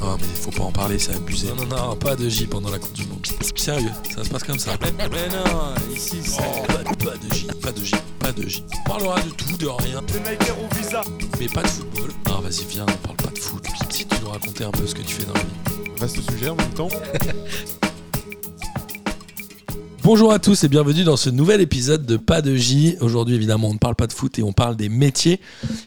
[0.00, 1.48] Non, mais faut pas en parler, c'est abusé.
[1.48, 3.26] Non, non, non, pas de J pendant la Coupe du Monde.
[3.54, 4.72] Sérieux, ça se passe comme ça.
[4.80, 6.38] Mais non, ici, c'est.
[6.38, 8.64] pas, pas de J, pas de J, pas de J.
[8.80, 10.00] On parlera de tout, de rien.
[10.78, 11.02] visa.
[11.38, 12.10] Mais pas de football.
[12.26, 13.62] Non, vas-y, viens, on parle pas de foot.
[13.90, 15.90] Si tu nous raconter un peu ce que tu fais dans la vie.
[15.98, 16.88] Vaste sujet en même temps.
[20.02, 22.96] Bonjour à tous et bienvenue dans ce nouvel épisode de Pas de J.
[23.02, 25.40] Aujourd'hui, évidemment, on ne parle pas de foot et on parle des métiers.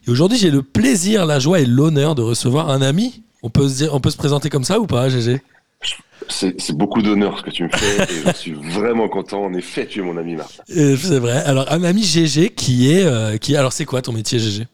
[0.08, 3.23] Et aujourd'hui, j'ai le plaisir, la joie et l'honneur de recevoir un ami.
[3.44, 5.42] On peut se, dire, on peut se présenter comme ça ou pas, GG
[6.30, 9.44] c'est beaucoup d'honneur ce que tu me fais et je suis vraiment content.
[9.44, 10.64] En effet, tu es mon ami Martin.
[10.68, 11.44] C'est vrai.
[11.44, 13.04] Alors, un ami GG qui est.
[13.04, 14.68] Euh, qui, alors, c'est quoi ton métier, GG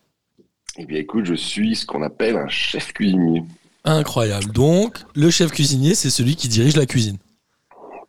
[0.78, 3.44] Eh bien, écoute, je suis ce qu'on appelle un chef cuisinier.
[3.84, 4.52] Incroyable.
[4.52, 7.18] Donc, le chef cuisinier, c'est celui qui dirige la cuisine.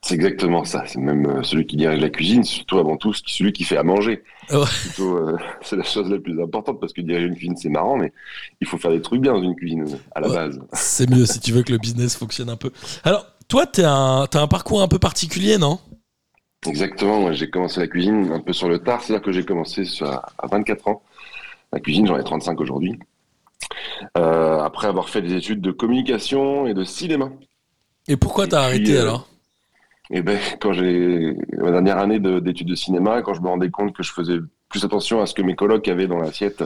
[0.03, 0.85] C'est exactement ça.
[0.87, 3.83] C'est même euh, celui qui dirige la cuisine, surtout avant tout celui qui fait à
[3.83, 4.23] manger.
[4.51, 8.13] Euh, c'est la chose la plus importante parce que diriger une cuisine, c'est marrant, mais
[8.61, 10.61] il faut faire des trucs bien dans une cuisine à la base.
[10.73, 12.71] C'est mieux si tu veux que le business fonctionne un peu.
[13.05, 15.79] Alors, toi, tu as un parcours un peu particulier, non?
[16.67, 17.33] Exactement.
[17.33, 19.03] j'ai commencé la cuisine un peu sur le tard.
[19.03, 21.03] C'est-à-dire que j'ai commencé à 24 ans.
[21.73, 22.99] La cuisine, j'en ai 35 aujourd'hui.
[24.17, 27.31] Euh, après avoir fait des études de communication et de cinéma.
[28.09, 29.30] Et pourquoi t'as arrêté alors?
[30.11, 33.95] Et ben, quand j'ai ma dernière année d'études de, cinéma, quand je me rendais compte
[33.95, 36.65] que je faisais plus attention à ce que mes colocs avaient dans l'assiette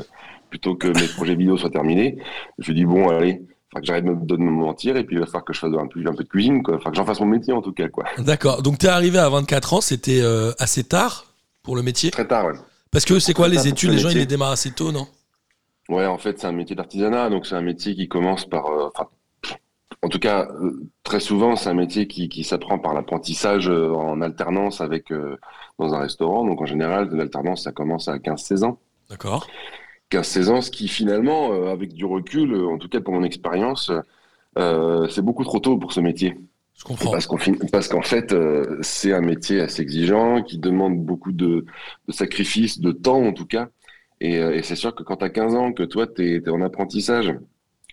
[0.51, 2.19] plutôt que mes projets vidéo soient terminés,
[2.59, 5.27] je me dis bon, allez, faut que j'arrête de me mentir et puis il va
[5.27, 6.79] falloir que je fasse un peu, un peu de cuisine, quoi.
[6.79, 8.05] Faut que j'en fasse mon métier en tout cas, quoi.
[8.19, 8.63] D'accord.
[8.63, 11.27] Donc tu es arrivé à 24 ans, c'était euh, assez tard
[11.63, 12.11] pour le métier?
[12.11, 12.53] Très tard, ouais.
[12.91, 13.91] Parce que c'est quoi les études?
[13.91, 15.07] Les gens ils les démarrent assez tôt, non?
[15.89, 18.89] Ouais, en fait c'est un métier d'artisanat, donc c'est un métier qui commence par, euh,
[20.05, 24.21] en tout cas, euh, très souvent, c'est un métier qui, s'apprend par l'apprentissage euh, en
[24.21, 25.39] alternance avec euh,
[25.79, 26.45] dans un restaurant.
[26.45, 28.79] Donc en général, l'alternance, ça commence à 15-16 ans.
[29.09, 29.47] D'accord.
[30.11, 33.91] 15-16 ans, ce qui finalement, avec du recul, en tout cas pour mon expérience,
[34.57, 36.37] c'est beaucoup trop tôt pour ce métier.
[36.75, 37.11] Je comprends.
[37.11, 37.39] Parce qu'en,
[37.73, 38.35] parce qu'en fait,
[38.83, 41.65] c'est un métier assez exigeant, qui demande beaucoup de,
[42.11, 43.71] sacrifices, de temps en tout cas.
[44.21, 47.35] Et, c'est sûr que quand tu as 15 ans, que toi, tu es en apprentissage,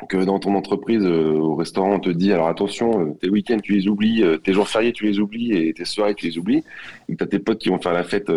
[0.07, 3.59] que dans ton entreprise, euh, au restaurant, on te dit alors attention, euh, tes week-ends
[3.61, 6.37] tu les oublies, euh, tes jours fériés tu les oublies et tes soirées tu les
[6.37, 6.63] oublies,
[7.07, 8.31] et que tu as tes potes qui vont faire la fête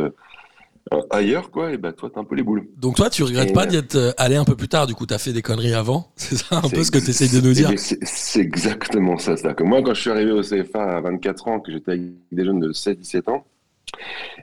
[1.11, 2.67] ailleurs, quoi, et bah toi t'as un peu les boules.
[2.77, 5.19] Donc toi tu regrettes pas d'y être allé un peu plus tard, du coup t'as
[5.19, 6.11] fait des conneries avant?
[6.17, 9.37] C'est ça un peu ce que tu essayes de nous dire C'est exactement ça.
[9.37, 12.03] C'est-à-dire que moi quand je suis arrivé au CFA à 24 ans, que j'étais avec
[12.31, 13.45] des jeunes de 16-17 ans,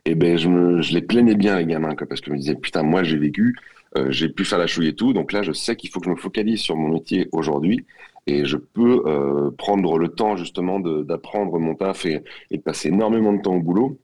[0.05, 2.37] et ben je, me, je les plaignais bien les gamins, quoi, parce que je me
[2.37, 3.55] disais putain moi j'ai vécu
[3.97, 5.13] euh, j'ai pu faire la chouille et tout.
[5.13, 7.85] Donc là, je sais qu'il faut que je me focalise sur mon métier aujourd'hui
[8.27, 13.33] et je peux euh, prendre le temps justement d'apprendre mon taf et, de passer énormément
[13.33, 13.99] de temps au boulot.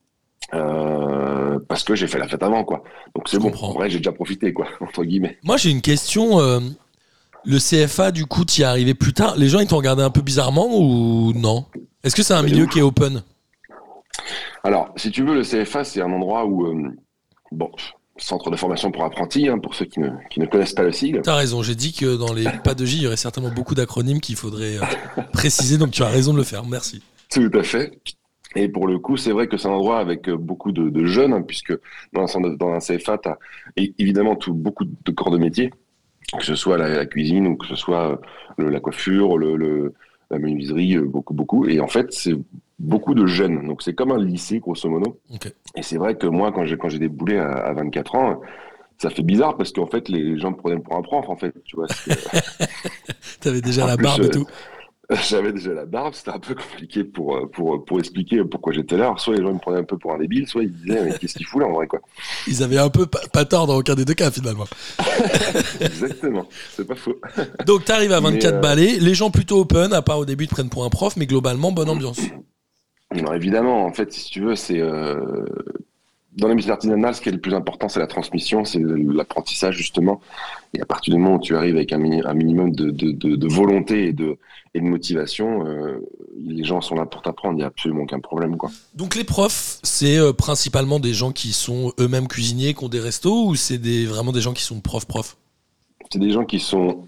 [0.53, 2.83] Euh, parce que j'ai fait la fête avant, quoi.
[3.15, 3.51] Donc c'est bon.
[3.61, 5.37] En vrai, j'ai déjà profité, quoi, entre guillemets.
[5.43, 6.39] Moi, j'ai une question.
[7.45, 9.35] le CFA, du coup, tu y es arrivé plus tard?
[9.37, 11.65] Les gens, ils t'ont regardé un peu bizarrement ou non?
[12.03, 13.23] Est-ce que c'est un milieu qui est open?
[14.63, 16.73] Alors, si tu veux, le CFA, c'est un endroit où,
[17.51, 17.69] bon,
[18.17, 20.91] centre de formation pour apprentis, hein, pour ceux qui ne, qui ne, connaissent pas le
[20.91, 21.21] sigle.
[21.21, 23.51] Tu as raison, j'ai dit que dans les pas de J, il y aurait certainement
[23.51, 27.03] beaucoup d'acronymes qu'il faudrait euh, préciser, donc tu as raison de le faire, merci.
[27.29, 27.99] Tout à fait.
[28.55, 31.33] Et pour le coup, c'est vrai que c'est un endroit avec euh, beaucoup de, jeunes,
[31.33, 31.73] hein, puisque
[32.13, 33.37] dans un, dans un CFA, tu as
[33.75, 35.71] évidemment tout, beaucoup de corps de métier,
[36.37, 38.19] que ce soit la, cuisine ou que ce soit
[38.59, 39.93] euh, la coiffure, le,
[40.29, 41.65] la menuiserie, beaucoup, beaucoup.
[41.67, 42.35] Et en fait, c'est
[42.79, 43.67] beaucoup de jeunes.
[43.67, 45.19] Donc c'est comme un lycée, grosso modo.
[45.75, 48.41] Et c'est vrai que moi, quand j'ai quand j'ai déboulé à, à 24 ans,
[48.97, 51.53] ça fait bizarre parce qu'en fait, les gens me prenaient pour un prof, en fait.
[51.63, 51.87] Tu vois.
[53.41, 54.45] T'avais déjà la barbe et tout.
[55.29, 58.97] J'avais déjà la barbe, c'était un peu compliqué pour, euh, pour, pour expliquer pourquoi j'étais
[58.97, 59.05] là.
[59.05, 61.17] Alors, soit les gens me prenaient un peu pour un débile, soit ils disaient, mais
[61.17, 62.01] qu'est-ce qu'il fout là en vrai quoi
[62.45, 64.65] Ils avaient un peu pas, tort dans aucun des deux cas finalement.
[65.79, 66.45] Exactement,
[66.75, 67.15] c'est pas faux.
[67.65, 68.59] Donc, tu arrives à 24 euh...
[68.59, 71.25] balais, les gens plutôt open, à part au début, te prennent pour un prof, mais
[71.25, 72.19] globalement, bonne ambiance.
[73.11, 75.15] Alors évidemment, en fait, si tu veux, c'est euh,
[76.37, 79.75] dans les métiers artisanales, ce qui est le plus important, c'est la transmission, c'est l'apprentissage
[79.75, 80.21] justement.
[80.73, 84.37] Et à partir du moment où tu arrives avec un, minimum de, volonté et de,
[84.75, 85.97] motivation, euh,
[86.37, 88.57] les gens sont là pour t'apprendre, il n'y a absolument aucun problème.
[88.57, 88.69] Quoi.
[88.93, 92.99] Donc les profs, c'est euh, principalement des gens qui sont eux-mêmes cuisiniers, qui ont des
[92.99, 95.35] restos, ou c'est des, vraiment des gens qui sont profs-profs
[96.11, 97.07] C'est des gens qui, sont,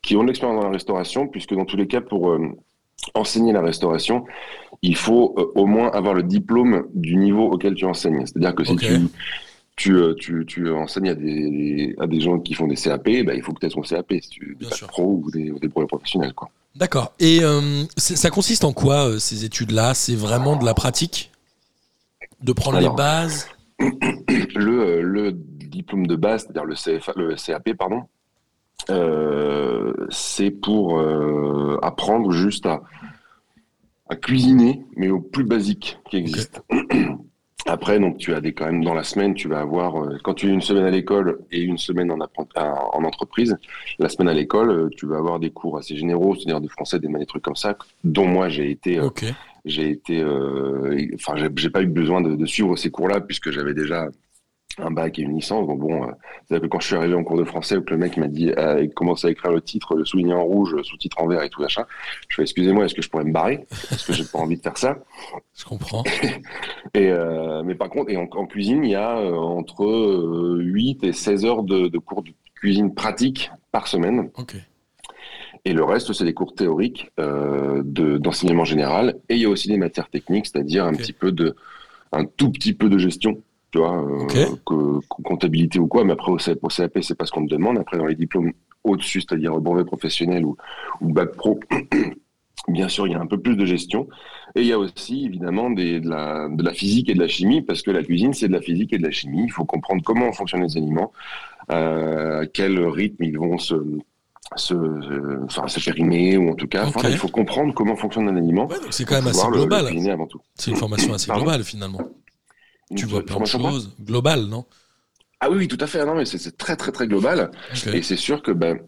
[0.00, 2.38] qui ont de l'expérience dans la restauration, puisque dans tous les cas, pour
[3.14, 4.24] enseigner la restauration,
[4.82, 8.26] il faut euh, au moins avoir le diplôme du niveau auquel tu enseignes.
[8.26, 8.76] C'est-à-dire que si
[9.76, 13.34] tu, euh, tu, tu, enseignes à des, à des gens qui font des CAP, bah,
[13.34, 16.34] il faut que tu aies ton CAP, si tu es pro ou des, des professionnels.
[16.34, 16.50] Quoi.
[16.74, 17.12] D'accord.
[17.20, 19.94] Et euh, ça consiste en quoi ces études-là?
[19.94, 21.30] C'est vraiment de la pratique?
[22.42, 23.48] De prendre les bases?
[23.78, 28.02] le, le diplôme de base, c'est-à-dire le, CFA, le CAP, pardon,
[28.90, 31.00] euh, c'est pour
[31.82, 32.82] apprendre juste à,
[34.12, 36.62] à cuisiner, mais au plus basique qui existe.
[37.66, 40.34] Après, donc, tu as des, quand même dans la semaine, tu vas avoir, euh, quand
[40.34, 43.56] tu es une semaine à l'école et une semaine en, en en entreprise,
[43.98, 46.98] la semaine à l'école, euh, tu vas avoir des cours assez généraux, c'est-à-dire du français,
[46.98, 49.08] des des trucs comme ça, dont moi j'ai été, euh,
[49.64, 50.22] j'ai été,
[51.14, 54.08] enfin, j'ai j'ai pas eu besoin de, de suivre ces cours-là puisque j'avais déjà
[54.78, 55.66] un bac et une licence.
[55.66, 56.06] Donc bon, euh,
[56.48, 58.28] c'est-à-dire que quand je suis arrivé en cours de français, où que le mec m'a
[58.28, 61.26] dit, euh, il commence à écrire le titre, le souligné en rouge, le sous-titre en
[61.26, 61.84] vert et tout machin,
[62.28, 63.66] je fais excusez-moi, est-ce que je pourrais me barrer?
[63.88, 64.98] Parce que j'ai pas envie de faire ça.
[65.56, 66.02] Je comprends.
[66.94, 70.58] Et euh, mais par contre, et en, en cuisine, il y a euh, entre euh,
[70.62, 74.30] 8 et 16 heures de, de cours de cuisine pratique par semaine.
[74.38, 74.54] Ok.
[75.64, 79.16] Et le reste, c'est des cours théoriques euh, de- d'enseignement général.
[79.28, 80.98] Et il y a aussi des matières techniques, c'est-à-dire un Ok.
[80.98, 81.54] petit peu de,
[82.10, 83.40] un tout petit peu de gestion,
[83.72, 84.26] tu vois, euh,
[84.66, 86.04] que- comptabilité ou quoi.
[86.04, 87.78] Mais après, au C- au CAP, c'est pas ce qu'on me demande.
[87.78, 88.52] Après, dans les diplômes
[88.84, 90.56] au-dessus, c'est-à-dire brevet professionnel ou,
[91.00, 91.58] ou bac pro,
[92.68, 94.08] bien sûr, il y a un peu plus de gestion.
[94.54, 97.28] Et il y a aussi, évidemment, des, de, la, de la physique et de la
[97.28, 99.44] chimie, parce que la cuisine, c'est de la physique et de la chimie.
[99.44, 101.10] Il faut comprendre comment fonctionnent les aliments,
[101.70, 103.74] euh, à quel rythme ils vont se,
[104.56, 104.74] se,
[105.44, 108.66] enfin, se périmer, ou en tout cas, enfin, il faut comprendre comment fonctionne un aliment.
[108.66, 109.84] Ouais, c'est pour quand même assez global.
[110.56, 112.00] C'est une formation assez globale finalement.
[112.96, 113.94] Tu vois plein de choses.
[114.00, 114.64] Globale, non?
[115.40, 116.04] Ah oui, oui, tout à fait.
[116.04, 117.50] Non, mais c'est- très, très, très global.
[117.92, 118.78] Et c'est sûr que ben,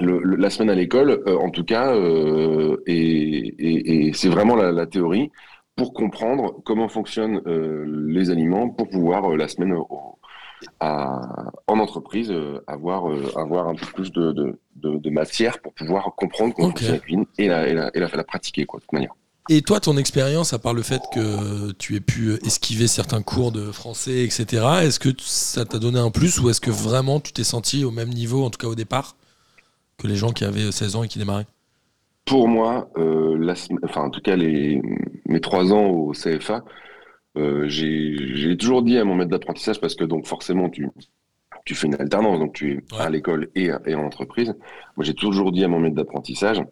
[0.00, 4.28] le, le- la semaine à l'école, euh, en tout cas, euh, et, et- et c'est
[4.28, 5.30] vraiment la, la théorie
[5.76, 10.18] pour comprendre comment fonctionnent euh, les aliments pour pouvoir euh, la semaine au-
[10.80, 15.60] à- en entreprise euh, avoir, euh, avoir un peu plus de, de, de- de matière
[15.60, 16.74] pour pouvoir comprendre comment Ok.
[16.80, 19.14] fonctionne la cuisine et la, et la, et la, la pratiquer, quoi, de toute manière.
[19.50, 23.50] Et toi, ton expérience, à part le fait que tu aies pu esquiver certains cours
[23.50, 27.32] de français, etc., est-ce que ça t'a donné un plus ou est-ce que vraiment tu
[27.32, 29.16] t'es senti au même niveau, en tout cas au départ,
[29.98, 31.46] que les gens qui avaient 16 ans et qui démarraient?
[32.24, 33.54] Pour moi, euh, la
[33.84, 34.82] enfin, en tout cas, les,
[35.26, 36.62] mes trois ans au CFA,
[37.38, 40.88] euh, j'ai j'ai toujours dit à mon maître d'apprentissage, parce que donc forcément, tu,
[41.66, 43.06] tu fais une alternance, donc tu es Ouais.
[43.06, 44.54] à l'école et, et en entreprise.
[44.96, 46.62] Moi, j'ai toujours dit à mon maître d'apprentissage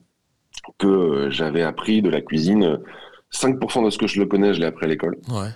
[0.78, 2.64] que euh, j'avais appris de la cuisine.
[2.64, 2.76] euh,
[3.32, 5.16] 5% de ce que je le connais, je l'ai appris à l'école.
[5.28, 5.50] Ouais.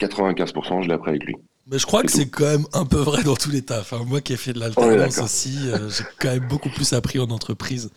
[0.00, 1.36] 95%, je l'ai appris avec lui.
[1.68, 3.80] Mais je crois que C'est quand même un peu vrai dans tous les tas.
[3.80, 7.20] Enfin, moi qui ai fait de l'alternance aussi, euh, j'ai quand même beaucoup plus appris
[7.20, 7.90] en entreprise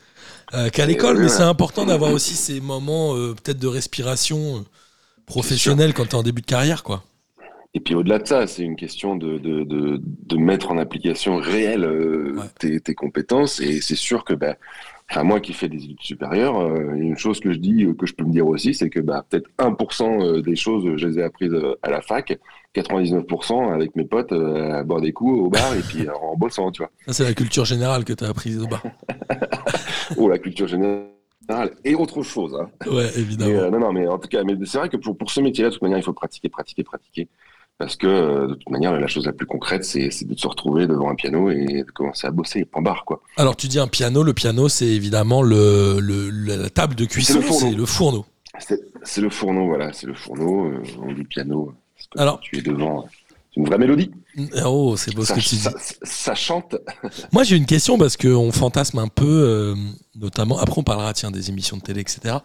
[0.53, 1.17] euh, qu'à l'école.
[1.19, 4.59] Mais c'est important d'avoir aussi ces moments euh, peut-être de respiration euh,
[5.25, 6.83] professionnelle quand tu es en début de carrière.
[6.83, 7.03] quoi.
[7.73, 11.37] Et puis au-delà de ça, c'est une question de, de, de, de mettre en application
[11.37, 12.45] réelle euh, Ouais.
[12.59, 13.59] tes, tes compétences.
[13.61, 14.55] Et c'est sûr que ben,
[15.09, 18.05] enfin, moi qui fais des études supérieures, euh, une chose que je dis, euh, que
[18.05, 21.19] je peux me dire aussi, c'est que bah, peut-être 1% euh, des choses, je les
[21.19, 22.37] ai apprises à la fac,
[22.75, 26.71] 99% avec mes potes euh, à boire des coups au bar et puis en bossant,
[26.71, 26.91] tu vois.
[27.07, 28.81] C'est la culture générale que tu as apprise au bas.
[30.17, 31.09] Oh, la culture générale
[31.83, 32.55] et autre chose.
[32.59, 32.69] Hein.
[32.87, 33.51] Ouais, Mais, évidemment.
[33.51, 35.69] euh, non, non, mais en tout cas, mais c'est vrai que pour, pour ce métier-là,
[35.69, 37.27] de toute manière, il faut pratiquer, pratiquer, pratiquer.
[37.77, 40.87] Parce que euh, de toute manière, la chose la plus concrète, c'est de se retrouver
[40.87, 43.21] devant un piano et de commencer à bosser, point barre, quoi.
[43.35, 44.23] Alors, tu dis un piano.
[44.23, 48.25] Le piano, c'est évidemment le, le- la table de cuisson, c'est le fourneau.
[49.03, 51.73] C'est le fourneau, voilà, c'est le fourneau, euh, on dit piano.
[52.17, 53.05] Alors- tu es devant.
[53.57, 54.11] Une vraie mélodie.
[54.65, 55.61] Oh, c'est beau ce Ça, que tu dis.
[55.61, 55.71] ça,
[56.03, 56.75] ça chante.
[57.31, 59.75] Moi, j'ai une question parce qu'on fantasme un peu, euh,
[60.17, 60.57] notamment.
[60.59, 62.35] Après, on parlera tiens, des émissions de télé, etc.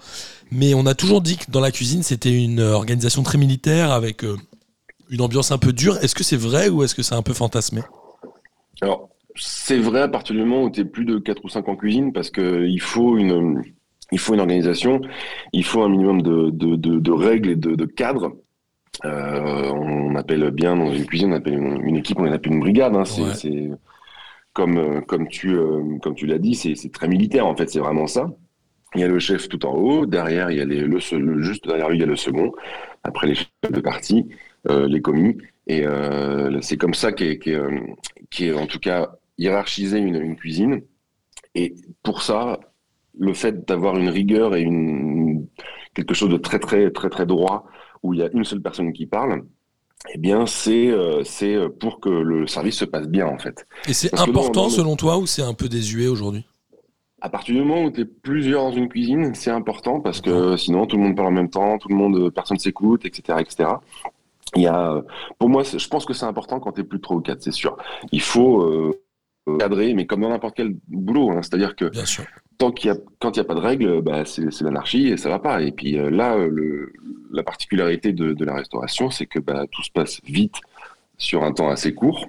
[0.53, 4.23] Mais on a toujours dit que dans la cuisine, c'était une organisation très militaire avec
[4.25, 4.37] euh,
[5.11, 5.97] une ambiance un peu dure.
[6.03, 7.83] Est-ce que c'est vrai ou est-ce que c'est un peu fantasmé?
[8.83, 11.69] Alors, c'est vrai à partir du moment où tu es plus de 4 ou 5
[11.69, 13.63] en cuisine, parce que il faut une,
[14.13, 15.01] il faut une organisation,
[15.53, 18.37] il faut un minimum de, de, de, de règles et de, cadres.
[19.05, 22.61] Euh, on appelle bien dans une cuisine, on appelle une, une équipe, on appelle une
[22.61, 22.97] brigade.
[22.97, 23.35] Hein, c'est, Ouais.
[23.35, 23.71] c'est-
[24.53, 27.71] comme, euh, comme tu, euh, comme tu l'as dit, c'est, c'est très militaire en fait,
[27.71, 28.31] c'est vraiment ça.
[28.95, 30.99] Il y a le chef tout en haut, derrière il y a les, le,
[31.43, 32.53] juste derrière lui il y a le second,
[33.05, 34.27] après les chefs de partie,
[34.69, 35.37] les commis,
[35.71, 40.83] et euh, c'est comme ça qu'est, qu'est, euh, en tout cas hiérarchiser une, une cuisine.
[41.55, 42.59] Et pour ça,
[43.17, 45.47] le fait d'avoir une rigueur et une,
[45.95, 47.67] quelque chose de très très très très droit,
[48.03, 49.45] où il y a une seule personne qui parle,
[50.13, 53.65] eh bien c'est euh, c'est pour que le service se passe bien en fait.
[53.89, 56.45] Et c'est important selon toi ou c'est un peu désuet aujourd'hui?
[57.21, 60.57] À partir du moment où tu es plusieurs dans une cuisine, c'est important parce que
[60.57, 63.69] sinon tout le monde parle en même temps, tout le monde, personne s'écoute, etc., etc.
[64.57, 65.03] Il y a, euh,
[65.39, 67.43] pour moi, je pense que c'est important quand tu es plus de trois ou quatre,
[67.43, 67.77] c'est sûr.
[68.11, 68.93] Il faut euh,
[69.59, 71.43] cadrer, mais comme dans n'importe quel boulot, hein.
[71.43, 72.25] c'est-à-dire que Bien sûr.
[72.59, 75.17] tant qu'il y a, quand il n'y a pas de règles, bah, c'est l'anarchie et
[75.17, 75.63] ça va pas.
[75.63, 76.93] Et puis euh, là, euh, le,
[77.33, 80.57] la particularité de, de la restauration, c'est que bah, tout se passe vite
[81.19, 82.27] sur un temps assez court.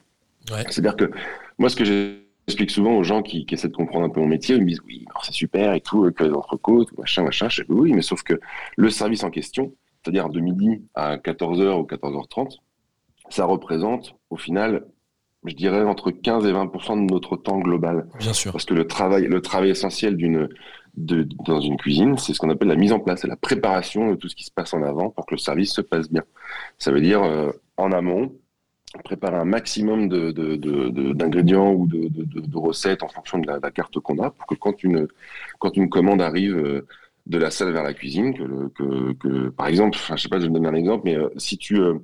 [0.51, 0.63] Ouais.
[0.69, 1.11] C'est-à-dire que
[1.57, 4.27] moi, ce que j'explique souvent aux gens qui, qui, essaient de comprendre un peu mon
[4.27, 7.47] métier, ils me disent oui, c'est super et tout, que les entrecôtes, machin, machin.
[7.49, 8.39] Je dis oui, mais sauf que
[8.75, 12.57] le service en question, c'est-à-dire de midi à 14h ou 14h30,
[13.29, 14.85] ça représente au final,
[15.45, 18.07] je dirais, entre 15 et 20% de notre temps global.
[18.19, 18.51] Bien sûr.
[18.51, 20.49] Parce que le travail, le travail essentiel d'une,
[20.95, 24.11] de, dans une cuisine, c'est ce qu'on appelle la mise en place, c'est la préparation
[24.11, 26.23] de tout ce qui se passe en avant pour que le service se passe bien.
[26.77, 28.33] Ça veut dire euh, en amont,
[29.03, 34.45] préparer un maximum d'ingrédients ou de, recettes en fonction de la, carte qu'on a pour
[34.47, 35.07] que quand une,
[35.59, 36.87] quand une commande arrive euh,
[37.27, 40.45] de la salle vers la cuisine, que, que, que par exemple, je sais pas, je
[40.45, 41.95] vais donner un exemple, mais euh, si tu, euh,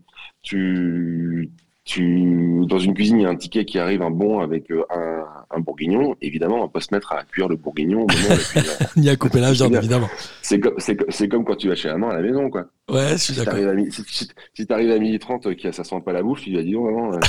[0.42, 1.52] tu,
[1.88, 5.24] tu, dans une cuisine, il y a un ticket qui arrive, un bon avec un,
[5.50, 6.16] un, bourguignon.
[6.22, 8.08] Évidemment, on va pas se mettre à cuire le bourguignon au
[8.98, 10.10] Il y a coupé la viande, évidemment.
[10.42, 12.66] C'est comme, c'est, comme quand tu vas chez un an à la maison, quoi.
[12.92, 13.56] Ouais, je suis si d'accord.
[13.56, 16.80] À, si, si, t'arrives à 12h30 qui ça sent pas la bouffe, tu vas dire,
[16.80, 17.20] non, non.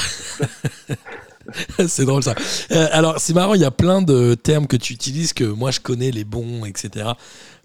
[1.87, 2.35] c'est drôle ça.
[2.73, 5.71] Euh, alors, c'est marrant, il y a plein de termes que tu utilises que moi
[5.71, 7.13] je connais, les bons, etc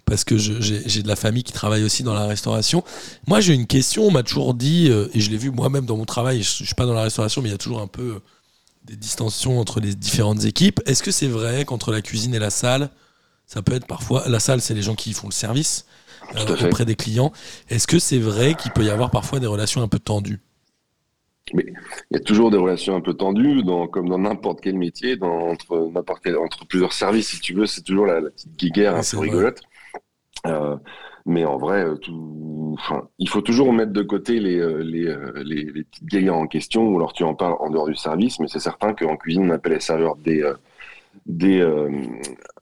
[0.05, 2.83] parce que j'ai de la famille qui travaille aussi dans la restauration.
[3.27, 4.03] Moi, j'ai une question.
[4.03, 6.65] On m'a toujours dit, euh, et je l'ai vu moi-même dans mon travail, je ne
[6.65, 8.19] suis pas dans la restauration, mais il y a toujours un peu
[8.85, 10.81] des distensions entre les différentes équipes.
[10.85, 12.89] Est-ce que c'est vrai qu'entre la cuisine et la salle,
[13.45, 14.27] ça peut être parfois.
[14.27, 15.85] La salle, c'est les gens qui font le service
[16.35, 17.31] euh, auprès des clients.
[17.69, 20.39] Est-ce que c'est vrai qu'il peut y avoir parfois des relations un peu tendues?
[21.53, 21.65] Mais
[22.11, 25.17] il y a toujours des relations un peu tendues, dans, comme dans n'importe quel métier,
[25.17, 25.91] dans, entre,
[26.23, 29.61] quel, entre plusieurs services, si tu veux, c'est toujours la, petite guéguerre un peu rigolote.
[30.45, 30.77] Euh,
[31.25, 35.15] mais en vrai, euh, tout, enfin, il faut toujours mettre de côté les, euh, les,
[35.43, 38.39] les, les petites gaillards en question, ou alors tu en parles en dehors du service,
[38.39, 40.43] mais c'est certain qu'en cuisine, on appelle les serveurs des,
[41.25, 41.65] des,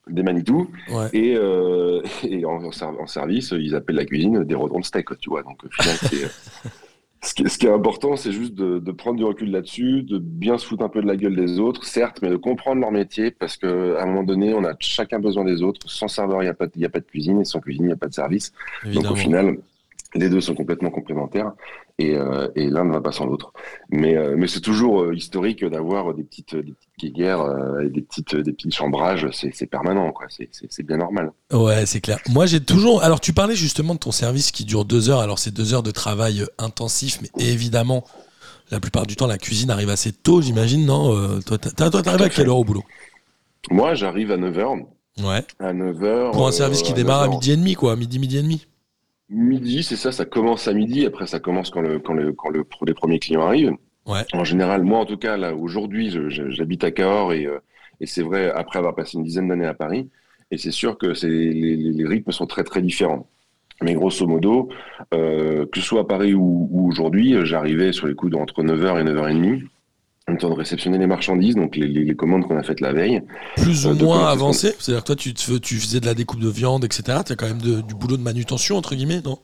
[0.08, 1.10] des Manitou, ouais.
[1.14, 1.32] et,
[2.24, 5.42] et en, en, service, ils appellent la cuisine des redons de steak, tu vois.
[5.44, 6.30] Donc, au final, c'est.
[7.24, 10.18] Ce qui, ce qui, est important, c'est juste de, de, prendre du recul là-dessus, de
[10.18, 12.92] bien se foutre un peu de la gueule des autres, certes, mais de comprendre leur
[12.92, 15.88] métier, parce qu'à un moment donné, on a chacun besoin des autres.
[15.88, 17.88] Sans serveur, il n'y a, pas de, a pas de cuisine, et sans cuisine, il
[17.88, 18.54] n'y a pas de service.
[18.84, 19.10] Évidemment.
[19.10, 19.58] Donc au final,
[20.16, 21.54] les deux sont complètement complémentaires
[22.02, 23.54] et, euh, et l'un ne va pas sans l'autre.
[23.90, 27.46] Mais, euh, mais c'est toujours euh, historique d'avoir des petites, des petites guerres
[27.84, 29.28] et des, petites, des petits chambrages.
[29.32, 30.28] C'est permanent, quoi.
[30.30, 31.32] C'est bien normal.
[31.52, 32.20] Ouais, c'est clair.
[32.30, 33.04] Moi, j'ai toujours.
[33.04, 35.20] Alors, tu parlais justement de ton service qui dure deux heures.
[35.20, 38.04] Alors, c'est deux heures de travail intensif, mais évidemment,
[38.72, 42.48] la plupart du temps, la cuisine arrive assez tôt, j'imagine, non Toi, t'arrives à quelle
[42.48, 42.84] heure au boulot?
[43.70, 44.86] Moi, j'arrive à 9h.
[45.24, 45.44] Ouais.
[45.60, 46.32] À 9h.
[46.32, 47.96] Pour un service qui démarre à midi et demi, quoi.
[47.96, 48.66] Midi, midi et demi.
[49.32, 51.06] Midi, c'est ça, ça commence à midi.
[51.06, 53.74] Après, ça commence quand, le, quand, le, quand le, les premiers clients arrivent.
[54.06, 54.26] Ouais.
[54.34, 56.14] En général, moi, en tout cas, là, aujourd'hui,
[56.50, 57.60] j'habite à Cahors et, euh,
[58.02, 60.10] et c'est vrai, après avoir passé une dizaine d'années à Paris,
[60.50, 63.30] et c'est sûr que les, les, rythmes sont très, très différents.
[63.82, 64.70] Mais grosso modo,
[65.14, 69.00] euh, que ce soit à Paris ou, ou aujourd'hui, j'arrivais sur les coups d'entre 9h
[69.00, 69.64] et 9h30
[70.28, 72.94] le temps de réceptionner les marchandises, donc les, les, les commandes qu'on a faites la
[72.94, 73.22] veille.
[73.58, 76.40] Plus ou euh, moins avancé C'est-à-dire que toi, tu, te, tu faisais de la découpe
[76.40, 77.20] de viande, etc.
[77.26, 79.40] Tu as quand même de, du boulot de manutention, entre guillemets, non?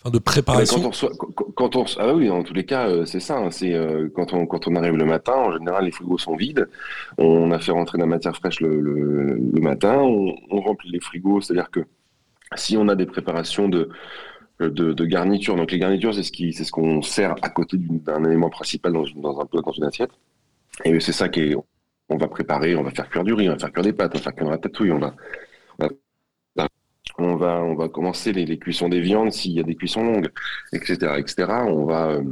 [0.00, 0.76] Enfin, de préparation.
[0.76, 1.10] Quand on, reçoit,
[1.56, 3.38] quand on ah oui, dans tous les cas, euh, c'est ça.
[3.38, 6.36] Hein, c'est euh, quand on quand on arrive le matin, en général, les frigos sont
[6.36, 6.68] vides.
[7.16, 9.96] On a fait rentrer de la matière fraîche le, le, le matin.
[9.98, 11.80] On, on, remplit les frigos, c'est-à-dire que
[12.54, 13.88] si on a des préparations de
[14.60, 17.76] de, de garniture, donc les garnitures, c'est ce qui c'est ce qu'on sert à côté
[17.78, 20.10] d'un élément principal dans dans un peu dans une assiette.
[20.84, 21.56] Et c'est ça qui est,
[22.08, 24.12] on va préparer, on va faire cuire du riz, on va faire cuire des pâtes,
[24.14, 25.14] on va faire cuire la tatouille, on va,
[27.18, 30.30] on va, on va commencer les, cuissons des viandes s'il y a des cuissons longues,
[30.72, 31.46] etc., etc.
[31.66, 32.22] On va euh,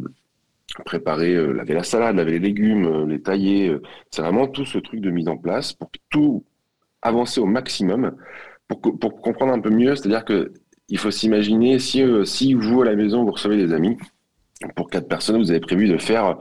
[0.85, 3.77] préparer, euh, laver la salade, laver les légumes, euh, les tailler.
[4.11, 6.45] c'est vraiment tout ce truc de mise en place pour tout
[7.03, 8.17] avancer au maximum,
[8.69, 9.97] pour, pour comprendre un peu mieux.
[9.97, 10.53] C'est-à-dire que
[10.89, 13.97] il faut s'imaginer si, euh, si vous à la maison vous recevez des amis,
[14.75, 16.39] pour quatre personnes, vous avez prévu de faire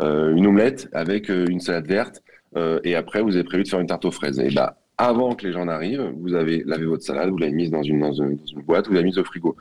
[0.00, 2.22] euh, une omelette avec euh, une salade verte,
[2.84, 4.38] et après vous avez prévu de faire une tarte aux fraises.
[4.38, 7.70] Et bah, avant que les gens n'arrivent, vous avez lavé votre salade, vous l'avez mise
[7.70, 7.98] dans une,
[8.66, 9.56] boîte, vous l'avez mise au frigo.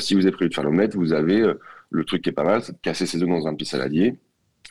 [0.00, 1.48] Si vous avez prévu de faire l'omelette, vous avez
[1.90, 4.16] le truc qui est pas mal, c'est de casser ces œufs dans un petit saladier,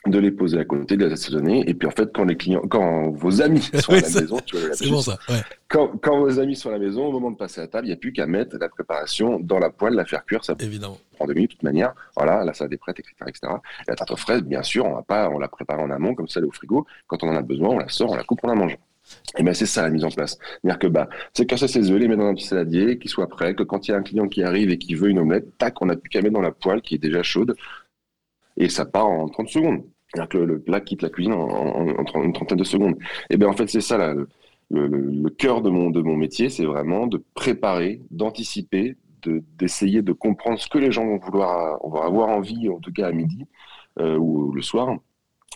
[0.06, 2.60] de les poser à côté, de les assaisonner, et puis en fait, quand les clients,
[2.68, 5.18] quand vos amis sont à la ça- maison, tu vois, la C'est bon, ça.
[5.28, 5.40] Ouais.
[5.68, 7.90] quand, quand vos amis sont à la maison, au moment de passer à table, il
[7.90, 10.98] n'y a plus qu'à mettre la préparation dans la poêle, la faire cuire, ça Évidemment.
[11.16, 11.94] prend deux minutes de toute manière.
[12.16, 13.40] Voilà, la salade est prête, etc., etc.
[13.86, 16.14] Et la tarte aux fraises, bien sûr, on va pas, on la prépare en amont,
[16.14, 16.86] comme ça, elle est au frigo.
[17.06, 18.76] Quand on en a besoin, on la sort, on la coupe, on la mange.
[19.38, 20.38] Et ben c'est ça la mise en place.
[20.62, 23.26] C'est-à-dire que bah, c'est casser ses œufs, les mettre dans un petit saladier, qu'il soit
[23.28, 25.58] prêt, que quand il y a un client qui arrive et qui veut une omelette,
[25.58, 27.54] tac, on n'a plus qu'à mettre dans la poêle qui est déjà chaude,
[28.56, 29.82] et ça part en 30 secondes.
[30.14, 32.64] C'est-à-dire que le, le plat quitte la cuisine en, en, en trente- une trentaine de
[32.64, 32.96] secondes.
[33.30, 34.28] Et ben en fait c'est ça le,
[34.70, 40.02] le, le cœur de mon, de mon métier, c'est vraiment de préparer, d'anticiper, de- d'essayer
[40.02, 43.12] de comprendre ce que les gens vont vouloir, vont avoir envie, en tout cas à
[43.12, 43.44] midi
[44.00, 44.96] euh, ou le soir,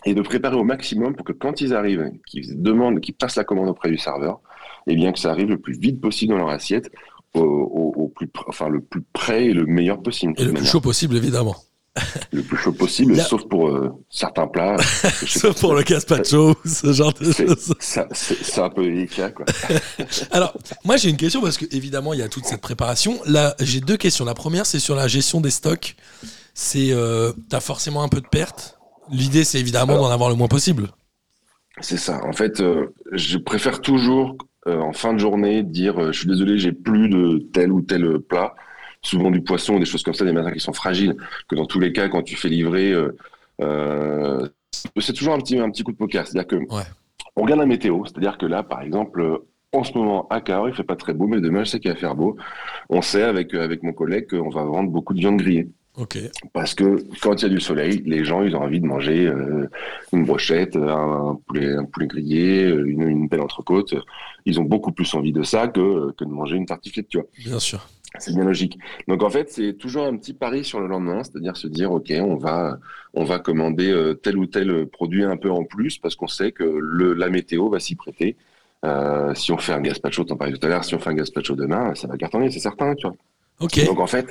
[0.05, 3.43] et de préparer au maximum pour que quand ils arrivent, qu'ils demandent, qu'ils passent la
[3.43, 4.41] commande auprès du serveur,
[4.87, 6.89] et bien que ça arrive le plus vite possible dans leur assiette,
[7.35, 10.33] au, au- au plus, enfin, le plus près et le meilleur possible.
[10.37, 11.55] Et le plus chaud possible, évidemment.
[12.31, 14.77] Le plus chaud possible, Là- sauf pour euh, certains plats.
[15.27, 17.73] Sauf pour le gazpacho, ce genre de choses.
[17.79, 19.45] C'est un peu délicat, quoi.
[20.31, 20.53] Alors,
[20.85, 23.19] moi j'ai une question parce que évidemment il y a toute cette préparation.
[23.25, 24.23] Là, j'ai deux questions.
[24.25, 25.95] La première, c'est sur la gestion des stocks.
[26.53, 28.77] C'est, euh, t'as forcément un peu de pertes.
[29.11, 30.89] L'idée, c'est évidemment d'en avoir le moins possible.
[31.81, 32.21] C'est ça.
[32.25, 34.35] En fait, euh, je préfère toujours,
[34.67, 38.19] euh, en fin de journée, dire je suis désolé, j'ai plus de tel ou tel
[38.19, 38.53] plat,
[39.01, 41.15] souvent du poisson des choses comme ça, des matières qui sont fragiles,
[41.47, 43.15] que dans tous les cas, quand tu fais livrer, euh,
[43.61, 44.47] euh,
[44.99, 46.25] c'est toujours un petit, un petit coup de poker.
[46.27, 46.83] C'est-à-dire que Ouais.
[47.35, 49.37] on regarde la météo, c'est-à-dire que là, par exemple, euh,
[49.71, 51.91] en ce moment, à Cahors, il fait pas très beau, mais demain, je sais qu'il
[51.91, 52.35] va faire beau.
[52.89, 55.67] On sait avec, avec mon collègue qu'on va vendre beaucoup de viande grillée.
[56.53, 59.27] Parce que quand il y a du soleil, les gens, ils ont envie de manger
[59.27, 59.67] euh,
[60.13, 63.93] une brochette, un poulet, un poulet grillé, une, une belle entrecôte.
[64.45, 67.27] Ils ont beaucoup plus envie de ça que, que de manger une tartiflette, tu vois.
[67.45, 67.85] Bien sûr.
[68.17, 68.79] C'est bien logique.
[69.07, 72.11] Donc en fait, c'est toujours un petit pari sur le lendemain, c'est-à-dire se dire, ok,
[72.19, 72.79] on va,
[73.13, 76.51] on va commander euh, tel ou tel produit un peu en plus parce qu'on sait
[76.51, 78.35] que le, la météo va s'y prêter.
[78.83, 81.13] Euh, si on fait un gazpacho, t'en parlais tout à l'heure, si on fait un
[81.15, 83.15] gazpacho demain, ça va cartonner, c'est certain, tu vois.
[83.59, 83.85] Ok.
[83.85, 84.27] Donc en fait,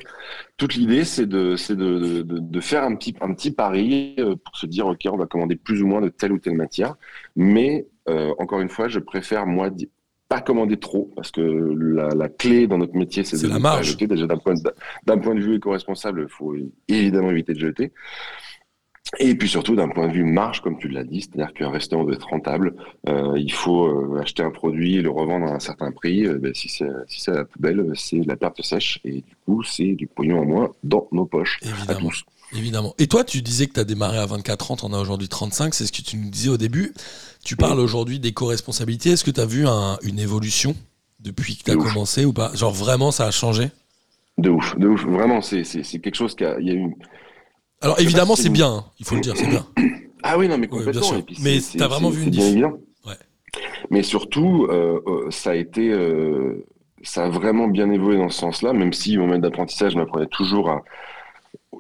[0.57, 4.35] toute l'idée, c'est de, c'est de, de, de faire un petit, un petit pari euh,
[4.37, 6.97] pour se dire, OK, on va commander plus ou moins de telle ou telle matière.
[7.37, 9.71] Mais euh, encore une fois, je préfère, moi,
[10.29, 13.87] pas commander trop, parce que la, la clé dans notre métier, c'est de la marge.
[13.87, 14.07] jeter.
[14.07, 14.61] Déjà, d'un point, de,
[15.07, 16.55] d'un point de vue éco-responsable, il faut
[16.89, 17.93] évidemment éviter de jeter.
[19.19, 22.05] Et puis surtout, d'un point de vue marge, comme tu l'as dit, c'est-à-dire qu'un restaurant
[22.05, 22.75] doit être rentable,
[23.09, 26.27] euh, il faut euh, acheter un produit et le revendre à un certain prix.
[26.27, 29.37] Euh, ben, si c'est si à la poubelle, c'est de la perte sèche et du
[29.47, 32.11] coup, c'est du pognon en moins dans nos poches à Évidemment.
[32.11, 32.25] tous.
[32.55, 32.95] Évidemment.
[32.99, 35.29] Et toi, tu disais que tu as démarré à 24 ans, tu en as aujourd'hui
[35.29, 36.93] 35, c'est ce que tu nous disais au début.
[37.45, 39.11] Tu parles aujourd'hui d'éco-responsabilité.
[39.11, 40.75] Est-ce que tu as vu un- une évolution
[41.21, 41.93] depuis que tu as ouf.
[41.93, 42.55] commencé ou pas?
[42.55, 43.71] Genre vraiment, ça a changé?
[44.37, 45.05] De ouf, de ouf.
[45.05, 45.63] Vraiment, c'est
[46.01, 46.95] quelque chose qui a, y a eu.
[47.81, 49.67] Alors évidemment, c'est bien, hein, il faut le dire, c'est bien.
[50.25, 51.13] Ah oui, non, mais complètement.
[51.41, 52.65] Mais t'as c'est- vraiment vu une bien diff.
[53.07, 53.15] Ouais.
[53.89, 56.67] Mais surtout, euh, euh, ça a été, euh,
[57.05, 60.27] ça a vraiment bien évolué dans ce sens-là, même si au moment d'apprentissage, je m'apprenais
[60.27, 60.83] toujours à.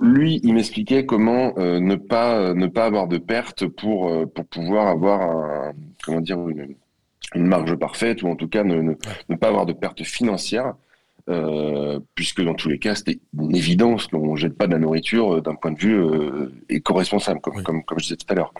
[0.00, 4.26] Lui, il m'expliquait comment euh, ne pas euh, ne pas avoir de perte pour euh,
[4.26, 5.72] pour pouvoir avoir un
[6.04, 6.76] comment dire une,
[7.34, 8.94] une marge parfaite ou en tout cas ne, ne,
[9.28, 10.74] ne pas avoir de perte financière.
[11.28, 15.42] Euh, puisque dans tous les cas, c'était une évidence qu'on jette pas de la nourriture
[15.42, 16.02] d'un point de vue
[16.70, 17.62] éco-responsable, comme, Oui.
[17.62, 18.54] comme, comme je disais tout à l'heure.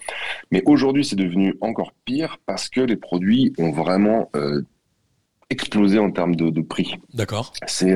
[0.50, 4.28] Mais aujourd'hui, c'est devenu encore pire parce que les produits ont vraiment
[5.48, 6.96] explosé en termes de, de prix.
[7.14, 7.54] D'accord.
[7.66, 7.94] C'est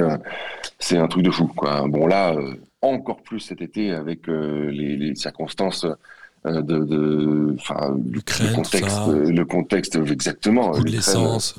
[0.78, 1.48] c'est un truc de fou.
[1.48, 1.86] Quoi.
[1.88, 2.34] Bon, là,
[2.82, 5.86] encore plus cet été avec euh, les, les circonstances
[6.46, 9.08] euh, de, de, le contexte, ça.
[9.08, 10.72] euh, le contexte exactement.
[10.78, 11.54] De l'essence.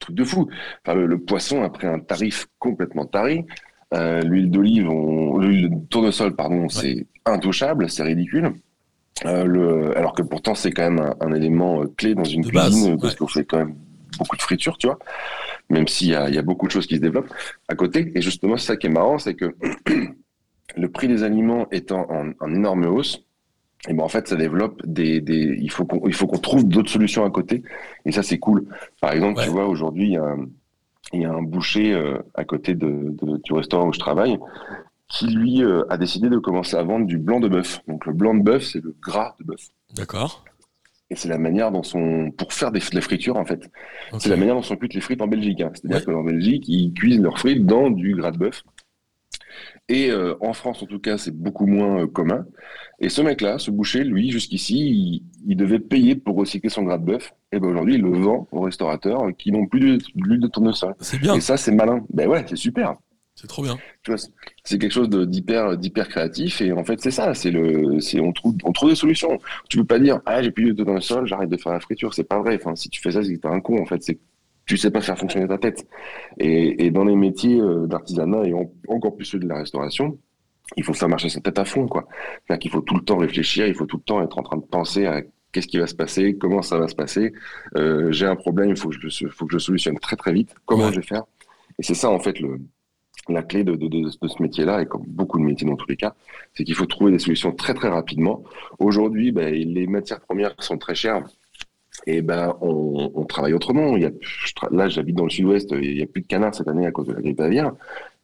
[0.00, 0.48] truc de fou.
[0.84, 3.46] Enfin, le, le poisson a pris un tarif complètement taré.
[3.94, 8.52] Euh, l'huile d'olive, on- l'huile de tournesol, pardon, c'est intouchable, c'est ridicule.
[9.24, 12.50] Euh, le, alors que pourtant c'est quand même un, un élément clé dans une De
[12.52, 13.18] base, cuisine parce ouais.
[13.18, 13.74] qu'on fait quand même
[14.18, 14.98] beaucoup de friture, tu vois.
[15.70, 17.32] Même s'il y a, il y a beaucoup de choses qui se développent
[17.68, 18.10] à côté.
[18.14, 19.54] Et justement, c'est ça qui est marrant, c'est que
[20.76, 23.24] le prix des aliments étant en, en énorme hausse,
[23.88, 27.30] et ben en fait, ça développe des, des il faut qu'on trouve d'autres solutions à
[27.30, 27.62] côté.
[28.04, 28.66] Et ça, c'est cool.
[29.00, 29.44] Par exemple, Ouais.
[29.44, 30.46] tu vois, aujourd'hui, il y a un,
[31.12, 34.36] il y a un boucher euh, à côté de, de- du restaurant où je travaille
[35.08, 37.80] qui, lui, euh, a décidé de commencer à vendre du blanc de bœuf.
[37.88, 39.68] Donc, le blanc de bœuf, c'est le gras de bœuf.
[39.94, 40.44] D'accord.
[41.10, 43.70] Et c'est la manière dont son, pour faire des, de la friture, en fait.
[44.18, 45.60] C'est la manière dont sont cuites les frites en Belgique.
[45.62, 45.70] hein.
[45.74, 46.14] C'est-à-dire Ouais.
[46.14, 48.62] qu'en Belgique, ils cuisent leurs frites dans du gras de bœuf.
[49.88, 52.44] Et euh, en France, en tout cas, c'est beaucoup moins euh, commun.
[53.00, 56.98] Et ce mec-là, ce boucher, lui, jusqu'ici, il, il devait payer pour recycler son gras
[56.98, 57.32] de bœuf.
[57.52, 60.40] Et ben aujourd'hui, il le vend aux restaurateurs euh, qui n'ont plus de- de l'huile
[60.40, 60.94] de tournesol.
[61.00, 62.04] C'est bien, Et ça, c'est malin.
[62.12, 62.96] Ben ouais, c'est super.
[63.40, 63.78] C'est trop bien.
[64.64, 68.32] C'est- quelque chose d'hyper d'hyper créatif et en fait c'est ça c'est le c'est on
[68.32, 69.38] trouve on trouve des solutions.
[69.68, 71.80] Tu peux pas dire ah j'ai plus de dans le sol j'arrête de faire la
[71.80, 72.56] friture c'est pas vrai.
[72.60, 74.18] Enfin si tu fais ça c'est que t'es un con en fait c'est
[74.66, 75.86] tu sais pas faire fonctionner ta tête.
[76.38, 80.18] Et, et dans les métiers euh, d'artisanat et en- encore plus ceux de la restauration
[80.76, 82.06] il faut faire marcher sa tête à fond quoi.
[82.48, 84.56] C'est qu'il faut tout le temps réfléchir il faut tout le temps être en train
[84.58, 85.22] de penser à
[85.52, 87.32] qu'est-ce qui va se passer comment ça va se passer.
[87.76, 90.32] Euh, j'ai un problème il faut que je faut que je le solutionne très très
[90.32, 90.54] vite.
[90.66, 90.92] Comment Ouais.
[90.92, 91.22] je vais faire?
[91.78, 92.60] Et c'est ça en fait le
[93.28, 95.88] la clé de, de, de, de ce métier-là, et comme beaucoup de métiers dans tous
[95.88, 96.14] les cas,
[96.54, 98.42] c'est qu'il faut trouver des solutions très très rapidement.
[98.78, 101.24] Aujourd'hui, ben, les matières premières sont très chères.
[102.06, 103.96] Et ben, on, on travaille autrement.
[103.96, 104.10] Il y a,
[104.70, 107.08] là, j'habite dans le sud-ouest, il n'y a plus de canards cette année à cause
[107.08, 107.72] de la grippe aviaire.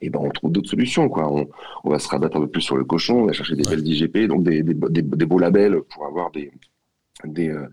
[0.01, 1.31] Et ben, on trouve d'autres solutions, quoi.
[1.31, 1.49] On,
[1.83, 3.77] on va se rabattre un peu plus sur le cochon, on va chercher des Ouais.
[3.77, 6.51] belles IGP, donc des, des, des, des beaux labels pour avoir des,
[7.23, 7.67] des, euh,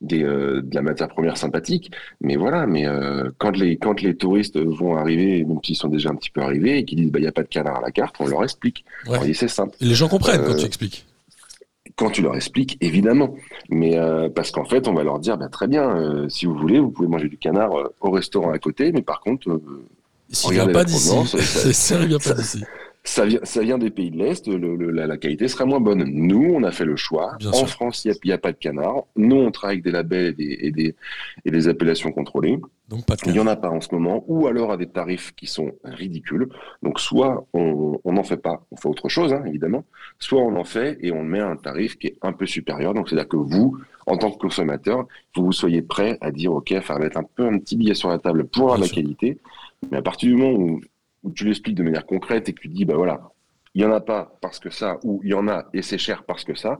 [0.00, 1.90] des, euh, de la matière première sympathique.
[2.20, 6.10] Mais voilà, mais euh, quand, les, quand les touristes vont arriver, même s'ils sont déjà
[6.10, 7.80] un petit peu arrivés, et qu'ils disent, bah, il n'y a pas de canard à
[7.80, 8.84] la carte, on leur explique.
[9.08, 9.18] Ouais.
[9.20, 11.06] On dit, c'est simple Et les gens comprennent quand tu expliques.
[11.96, 13.34] quand tu leur expliques, évidemment.
[13.68, 13.98] Mais
[14.34, 17.08] parce qu'en fait, on va leur dire, bah, très bien, si vous voulez, vous pouvez
[17.08, 19.60] manger du canard au restaurant à côté, mais par contre,
[20.30, 22.62] S'il vient pas d'ici, ça- pas ça- d'ici.
[23.06, 25.78] Ça vient, ça vient des pays de l'Est, le- le- la, la qualité sera moins
[25.80, 26.04] bonne.
[26.04, 27.36] Nous, on a fait le choix.
[27.38, 27.68] Bien en sûr.
[27.68, 29.04] France, il n'y a, pas de canard.
[29.16, 30.94] Nous, on travaille avec des labels et des, et des,
[31.44, 32.58] et des appellations contrôlées.
[32.88, 34.86] Donc pas de Il n'y en a pas en ce moment, ou alors à des
[34.88, 36.48] tarifs qui sont ridicules.
[36.82, 39.84] Donc, soit on n'en fait pas, on fait autre chose, hein, évidemment,
[40.18, 42.94] soit on en fait et on met à un tarif qui est un peu supérieur.
[42.94, 46.74] Donc, c'est-à-dire que vous, en tant que consommateur, vous, vous soyez prêt à dire, OK,
[46.80, 48.96] faire mettre un peu un petit billet sur la table pour avoir la sûr.
[48.96, 49.38] qualité.
[49.90, 50.80] Mais à partir du moment où,
[51.24, 53.20] où tu l'expliques de manière concrète et que tu dis, bah voilà,
[53.74, 55.98] il n'y en a pas parce que ça, ou il y en a et c'est
[55.98, 56.78] cher parce que ça,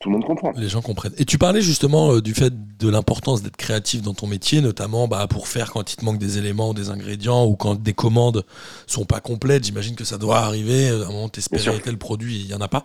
[0.00, 0.52] tout le monde comprend.
[0.56, 1.14] Les gens comprennent.
[1.16, 5.08] Et tu parlais justement euh, du fait de l'importance d'être créatif dans ton métier, notamment
[5.08, 7.94] bah, pour faire quand il te manque des éléments ou des ingrédients ou quand des
[7.94, 8.44] commandes
[8.86, 9.64] sont pas complètes.
[9.64, 10.90] J'imagine que ça doit arriver.
[10.90, 12.84] euh, À un moment, t'espérais tel produit, il y en a pas.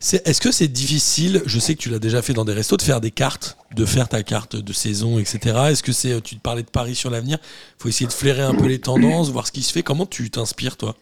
[0.00, 2.82] Est-ce que c'est difficile, je sais que tu l'as déjà fait dans des restos, de
[2.82, 5.56] faire des cartes, de faire ta carte de saison, etc.
[5.70, 8.12] Est-ce que c'est, euh, tu te parlais de paris sur l'avenir, il faut essayer de
[8.12, 9.82] flairer un peu les tendances, voir ce qui se fait.
[9.82, 10.96] Comment tu t'inspires, toi?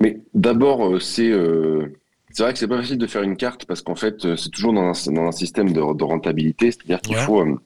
[0.00, 1.98] Mais d'abord, euh, c'est euh,
[2.30, 4.72] c'est vrai que c'est pas facile de faire une carte parce qu'en fait, c'est toujours
[4.72, 7.18] dans un, dans un système de, de rentabilité, c'est-à-dire qu'il Ouais.
[7.18, 7.56] faut euh,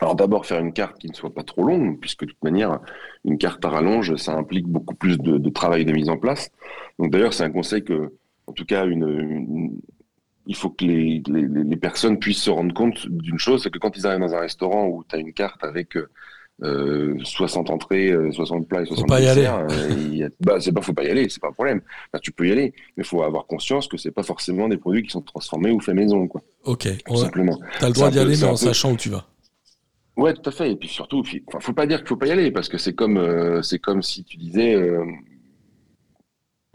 [0.00, 2.80] alors d'abord faire une carte qui ne soit pas trop longue, puisque de toute manière,
[3.24, 6.50] une carte à rallonge, ça implique beaucoup plus de, de travail de mise en place.
[6.98, 8.12] Donc d'ailleurs, c'est un conseil que,
[8.46, 9.80] en tout cas, une, une-
[10.48, 13.78] il faut que les, les, les personnes puissent se rendre compte d'une chose, c'est que
[13.78, 16.08] quand ils arrivent dans un restaurant où tu as une carte avec euh,
[16.62, 19.40] euh, 60 entrées, euh, 60 plats et 60 pas y aller.
[19.40, 21.80] desserts, euh, il bah, c'est pas, faut pas y aller, c'est pas un problème.
[22.12, 24.76] Bah, tu peux y aller, mais il faut avoir conscience que c'est pas forcément des
[24.76, 27.18] produits qui sont transformés ou faits maison, quoi, Ok, tout ouais.
[27.20, 27.58] simplement.
[27.80, 29.26] t'as le droit d'y aller, mais en peu- sachant où tu vas.
[30.16, 30.70] Ouais, tout à fait.
[30.70, 32.94] Et puis surtout, enfin, faut pas dire qu'il faut pas y aller parce que c'est
[32.94, 35.04] comme, euh, c'est comme si tu disais, euh,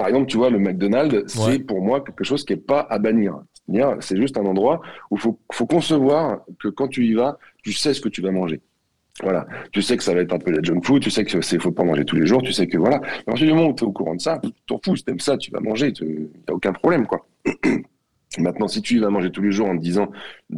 [0.01, 1.53] par exemple, tu vois, le McDonald's, Ouais.
[1.53, 3.35] c'est pour moi quelque chose qui est pas à bannir.
[3.53, 7.71] C'est-à-dire, c'est juste un endroit où faut, faut concevoir que quand tu y vas, tu
[7.71, 8.61] sais ce que tu vas manger.
[9.21, 9.45] Voilà.
[9.71, 11.61] Tu sais que ça va être un peu la junk food, tu sais que c'est,
[11.61, 12.95] faut pas manger tous les jours, tu sais que voilà.
[12.95, 15.19] À partir du moment où tu es au courant de ça, t'en fous, si t'aimes
[15.19, 17.27] ça, tu vas manger, il a aucun problème, quoi.
[18.39, 20.09] Maintenant, si tu y vas manger tous les jours en te disant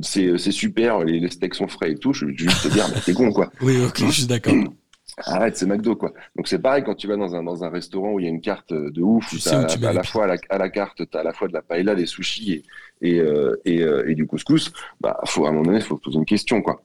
[0.02, 2.86] c'est, c'est super, les, les steaks sont frais et tout, je vais juste te dire,
[2.94, 3.52] bah, t'es con, quoi.
[3.62, 4.54] Oui, ok, je suis d'accord.
[5.18, 6.12] Arrête, c'est McDo, quoi.
[6.36, 8.32] Donc c'est pareil quand tu vas dans un, dans un restaurant où il y a
[8.32, 10.58] une carte de ouf, où à, tu la- mets à la fois à la, à
[10.58, 12.64] la carte, tu as à la fois de la paella, des sushis
[13.02, 14.72] et, et, euh, et, euh, et du couscous,
[15.02, 16.82] bah, faut, à un moment donné, il faut poser une question, quoi.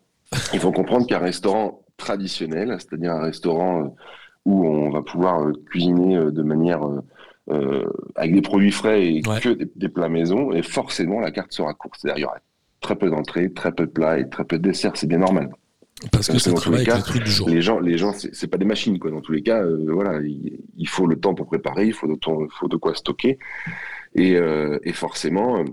[0.53, 3.89] Il faut comprendre qu'un restaurant traditionnel, c'est-à-dire un restaurant euh,
[4.45, 7.01] où on va pouvoir euh, cuisiner euh, de manière euh,
[7.51, 9.41] euh, avec des produits frais et Ouais.
[9.41, 11.97] que des, des plats maison, et forcément la carte sera courte.
[11.99, 12.39] C'est-à-dire il y aura
[12.81, 15.49] très peu d'entrées, très peu de plats et très peu de desserts, c'est bien normal
[16.13, 17.49] Parce que ça travaille avec les trucs du jour.
[17.49, 19.11] les gens, les gens, c'est pas des machines quoi.
[19.11, 22.07] Dans tous les cas, euh, voilà, il, il faut le temps pour préparer, il faut
[22.07, 22.17] de
[22.51, 23.39] faut quoi stocker,
[24.15, 25.65] et, euh, et forcément, euh,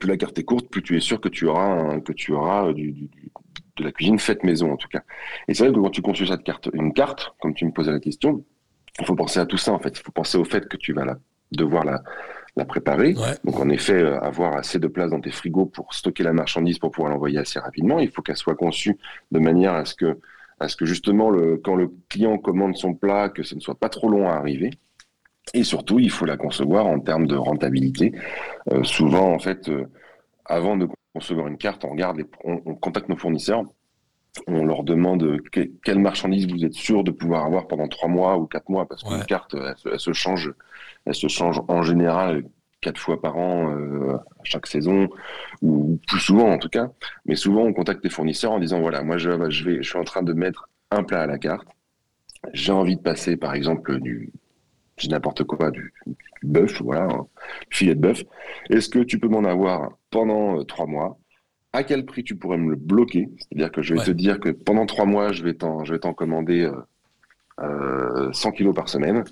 [0.00, 2.32] plus la carte est courte, plus tu es sûr que tu auras un- que tu
[2.32, 3.30] auras du, du- du-
[3.76, 5.02] de la cuisine faite maison en tout cas.
[5.48, 7.90] Et c'est vrai que quand tu conçois cette carte, une carte, comme tu me posais
[7.90, 8.44] la question,
[9.00, 9.96] il faut penser à tout ça en fait.
[9.98, 11.18] Il faut penser au fait que tu vas la,
[11.52, 12.02] devoir la,
[12.56, 13.14] la préparer.
[13.14, 13.34] Ouais.
[13.44, 16.78] Donc en effet, euh, avoir assez de place dans tes frigos pour stocker la marchandise
[16.78, 17.98] pour pouvoir l'envoyer assez rapidement.
[17.98, 18.96] Il faut qu'elle soit conçue
[19.32, 20.18] de manière à ce que,
[20.60, 23.74] à ce que justement, le, quand le client commande son plat, que ce ne soit
[23.78, 24.70] pas trop long à arriver.
[25.52, 28.12] Et surtout, il faut la concevoir en termes de rentabilité.
[28.72, 29.86] Euh, souvent, en fait, euh,
[30.46, 33.62] avant de concevoir une carte, on regarde, les- on, on contacte nos fournisseurs,
[34.46, 38.36] on leur demande que- quelle marchandise vous êtes sûr de pouvoir avoir pendant trois mois
[38.38, 39.26] ou quatre mois, parce qu'une Ouais.
[39.26, 40.52] carte, elle, se- elle se change,
[41.06, 42.44] elle se change en général
[42.80, 45.08] quatre fois par an euh, à chaque saison
[45.62, 46.90] ou plus souvent en tout cas.
[47.26, 49.98] Mais souvent, on contacte les fournisseurs en disant voilà, moi je, je vais, je suis
[49.98, 51.66] en train de mettre un plat à la carte.
[52.52, 54.30] J'ai envie de passer, par exemple, du
[54.96, 57.26] j'ai n'importe quoi, du, du bœuf, voilà, un
[57.70, 58.22] filet de bœuf.
[58.70, 61.18] Est-ce que tu peux m'en avoir pendant euh, trois mois?
[61.74, 64.06] À quel prix tu pourrais me le bloquer C'est-à-dire que je vais Ouais.
[64.06, 66.72] te dire que pendant trois mois, je vais t'en, je vais t'en commander euh,
[67.60, 69.24] euh, 100 kilos par semaine.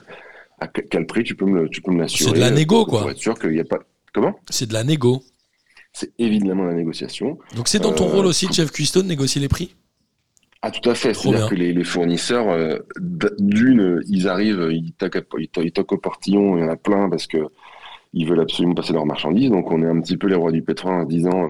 [0.61, 2.50] À que- quel prix tu peux me, tu peux me l'assurer C'est de la euh,
[2.50, 3.11] négo, pour quoi.
[3.12, 3.78] être sûr qu'il n'y a pas.
[4.12, 4.35] Comment?
[4.50, 5.22] C'est de la négo.
[5.92, 7.38] C'est évidemment la négociation.
[7.55, 9.76] Donc c'est dans ton Euh, rôle aussi de chef cuistot de négocier les prix?
[10.62, 11.14] Ah, tout à fait.
[11.14, 12.78] C'est-à-dire que les, les fournisseurs, euh,
[13.38, 16.68] d'une, ils arrivent, ils toquent, à- ils to- ils toquent au portillon, il y en
[16.70, 17.38] a plein parce que
[18.14, 19.50] ils veulent absolument passer leurs marchandises.
[19.50, 21.48] Donc, on est un petit peu les rois du pétrole en se disant, euh,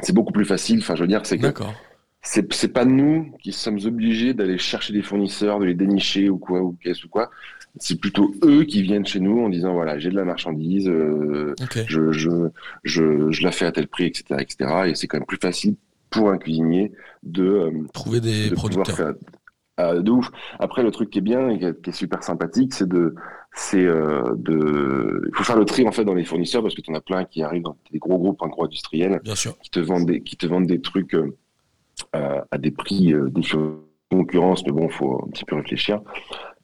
[0.00, 0.78] c'est beaucoup plus facile.
[0.80, 1.46] Enfin, je veux dire, c'est que
[2.22, 6.38] c'est c'est pas nous qui sommes obligés d'aller chercher des fournisseurs, de les dénicher ou
[6.38, 7.30] quoi, ou qu'est-ce ou quoi.
[7.78, 11.54] C'est plutôt eux qui viennent chez nous en disant voilà, j'ai de la marchandise, euh,
[11.62, 11.84] Ok.
[11.86, 12.30] je, je,
[12.82, 14.24] je, je la fais à tel prix, etc.
[14.40, 14.70] etc.
[14.86, 15.76] Et c'est quand même plus facile
[16.10, 18.96] pour un cuisinier de, euh, Trouver des de pouvoir producteurs.
[18.96, 19.14] faire
[19.76, 20.30] ah, de ouf.
[20.58, 23.14] Après, le truc qui est bien et qui est, qui est super sympathique, c'est de,
[23.52, 26.80] c'est euh, de, il faut faire le tri en fait dans les fournisseurs parce que
[26.80, 29.58] tu en as plein qui arrivent dans des gros groupes, un gros industriels, Bien sûr.
[29.58, 31.36] qui te vendent des, qui te vendent des trucs euh,
[32.12, 33.42] à, à des prix euh, des
[34.10, 36.00] concurrence, mais bon, faut un petit peu réfléchir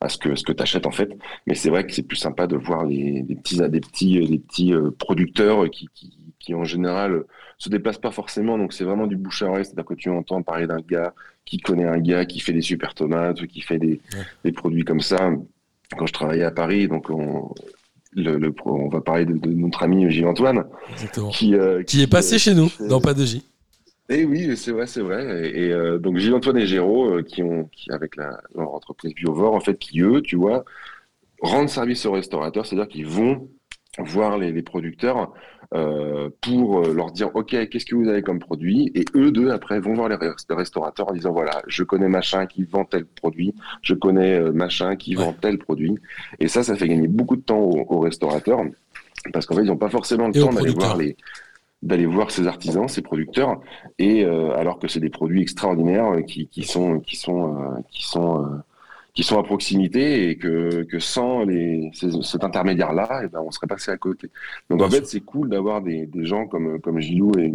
[0.01, 1.11] à ce que ce que t'achètes en fait.
[1.47, 4.73] Mais c'est vrai que c'est plus sympa de voir les, petits des petits des petits
[4.75, 7.27] euh, producteurs qui, qui qui en général euh,
[7.59, 10.43] se déplacent pas forcément, donc c'est vraiment du bouche à oreille, c'est-à-dire que tu entends
[10.43, 13.79] parler d'un gars qui connaît un gars qui fait des super tomates, ou qui fait
[13.79, 14.23] des, Ouais.
[14.45, 15.31] des produits comme ça.
[15.97, 17.55] Quand je travaillais à Paris, donc on,
[18.13, 21.31] le, le- on va parler de, de notre ami Gilles Antoine, Exactement.
[21.31, 23.45] qui, euh, Qui est passé euh, chez nous, dans Pas de J.
[24.09, 25.49] eh oui, c'est vrai, c'est vrai.
[25.49, 29.55] Et, et, euh, donc Gilles-Antoine et Géraud, qui ont, qui avec la, leur entreprise Biovore,
[29.55, 30.65] en fait, qui eux, tu vois,
[31.41, 33.49] rendent service aux restaurateurs, c'est-à-dire qu'ils vont
[33.99, 35.33] voir les, les producteurs
[35.75, 38.91] euh, pour euh, leur dire, ok, qu'est-ce que vous avez comme produit?
[38.95, 42.09] Et eux deux, après, vont voir les, rest- les restaurateurs en disant, voilà, je connais
[42.09, 45.25] machin qui vend tel produit, je connais euh, machin qui Ouais.
[45.25, 45.97] vend tel produit.
[46.41, 48.61] Et ça, ça fait gagner beaucoup de temps aux, aux restaurateurs,
[49.33, 51.17] parce qu'en fait, ils n'ont pas forcément le Et temps d'aller voir les
[51.83, 53.61] d'aller voir ces artisans, ces producteurs,
[53.99, 58.03] et euh, alors que c'est des produits extraordinaires qui, qui sont qui sont euh, qui
[58.05, 58.45] sont
[59.17, 63.51] qui sont à proximité et que, que sans les, ces- cet intermédiaire-là, eh ben, on
[63.51, 64.31] serait passé à côté.
[64.71, 67.53] Donc Bien en fait, c'est cool d'avoir des, des gens comme, comme Gilou et,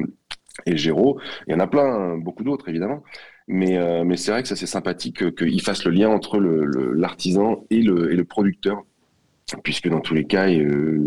[0.66, 1.20] et Géraud.
[1.48, 3.04] Il y en a plein, beaucoup d'autres évidemment.
[3.48, 6.40] Mais, euh, mais c'est vrai que ça c'est sympathique que- qu'ils fassent le lien entre
[6.40, 8.84] le- le- l'artisan et, le, et le producteur.
[9.64, 10.98] Puisque dans tous les cas, euh,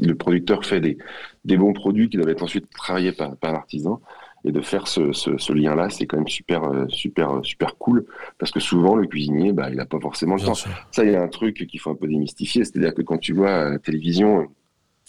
[0.00, 0.98] le producteur fait des,
[1.44, 4.00] des bons produits qui doivent être ensuite travaillés par, par l'artisan.
[4.44, 7.76] Et de faire ce, ce, ce lien-là, c'est quand même super, euh, super, euh, super
[7.76, 8.04] cool.
[8.38, 10.54] Parce que souvent, le cuisinier, bah, il n'a pas forcément le temps.
[10.54, 13.34] Ça, il y a un truc qu'il faut un peu démystifier, c'est-à-dire que quand tu
[13.34, 14.44] vois à la télévision euh,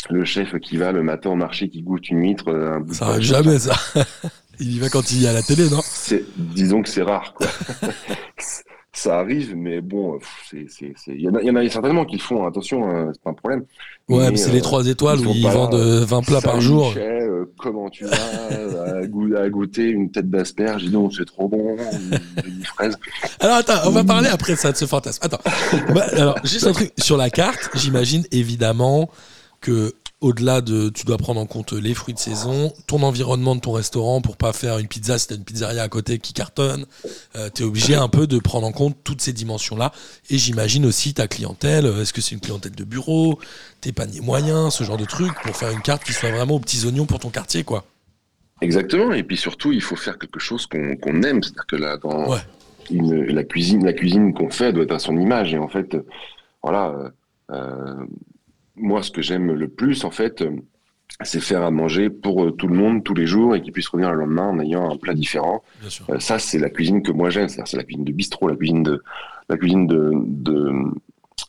[0.10, 2.92] le chef qui va le matin au marché, qui goûte une huître, euh, un bout
[2.92, 3.76] de Ça arrive poisson, jamais, ça.
[4.60, 5.82] Il y va quand il y a la télé, non?
[6.38, 7.48] Disons que c'est rare, quoi.
[8.96, 10.68] ça arrive, mais bon, c'est-
[11.08, 13.22] il y en a, il y en a certainement qui le font, attention, hein, c'est
[13.24, 13.66] pas un problème.
[14.08, 16.42] Ouais, mais, Mais, c'est euh, les 3 étoiles ils où ils vendent euh, 20 plats
[16.42, 16.90] par jour.
[16.90, 18.16] Michel, euh, comment tu vas
[18.98, 22.20] à, goût- à goûter une tête d'asperge Dis donc, c'est trop bon, une,
[22.58, 22.96] une fraise.
[23.40, 25.20] Alors attends, on va parler après ça de ce fantasme.
[25.26, 25.40] Attends.
[25.94, 29.10] Bah, alors, juste un truc sur la carte, j'imagine évidemment
[29.60, 29.94] que
[30.24, 33.74] au-delà de tu dois prendre en compte les fruits de saison, ton environnement de ton
[33.74, 36.86] restaurant pour pas faire une pizza si t'as une pizzeria à côté qui cartonne,
[37.36, 39.92] euh, tu es obligé un peu de prendre en compte toutes ces dimensions-là
[40.30, 43.38] et j'imagine aussi ta clientèle, euh, est-ce que c'est une clientèle de bureau,
[43.82, 46.60] tes paniers moyens, ce genre de trucs pour faire une carte qui soit vraiment aux
[46.60, 47.84] petits oignons pour ton quartier quoi.
[48.62, 52.30] Exactement, et puis surtout, il faut faire quelque chose qu'on aime, c'est-à-dire que là, dans
[52.32, 52.40] Ouais.
[52.90, 55.96] une- la cuisine, la cuisine qu'on fait doit être à son image, et en fait,
[55.96, 56.06] euh,
[56.62, 57.12] voilà,
[57.52, 57.96] euh,
[58.76, 60.52] moi, ce que j'aime le plus, en fait, euh,
[61.22, 63.88] c'est faire à manger pour euh, tout le monde tous les jours et qu'ils puissent
[63.88, 65.64] revenir le lendemain en ayant un plat différent.
[66.10, 68.84] Euh, ça, c'est la cuisine que moi j'aime, c'est la cuisine de bistrot, la cuisine
[68.84, 69.04] de,
[69.50, 70.72] la cuisine de, de,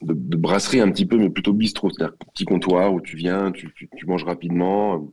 [0.03, 3.53] de, de brasserie un petit peu, mais plutôt bistrot, c'est-à-dire petit comptoir où tu viens,
[3.53, 5.11] tu, tu, tu manges rapidement,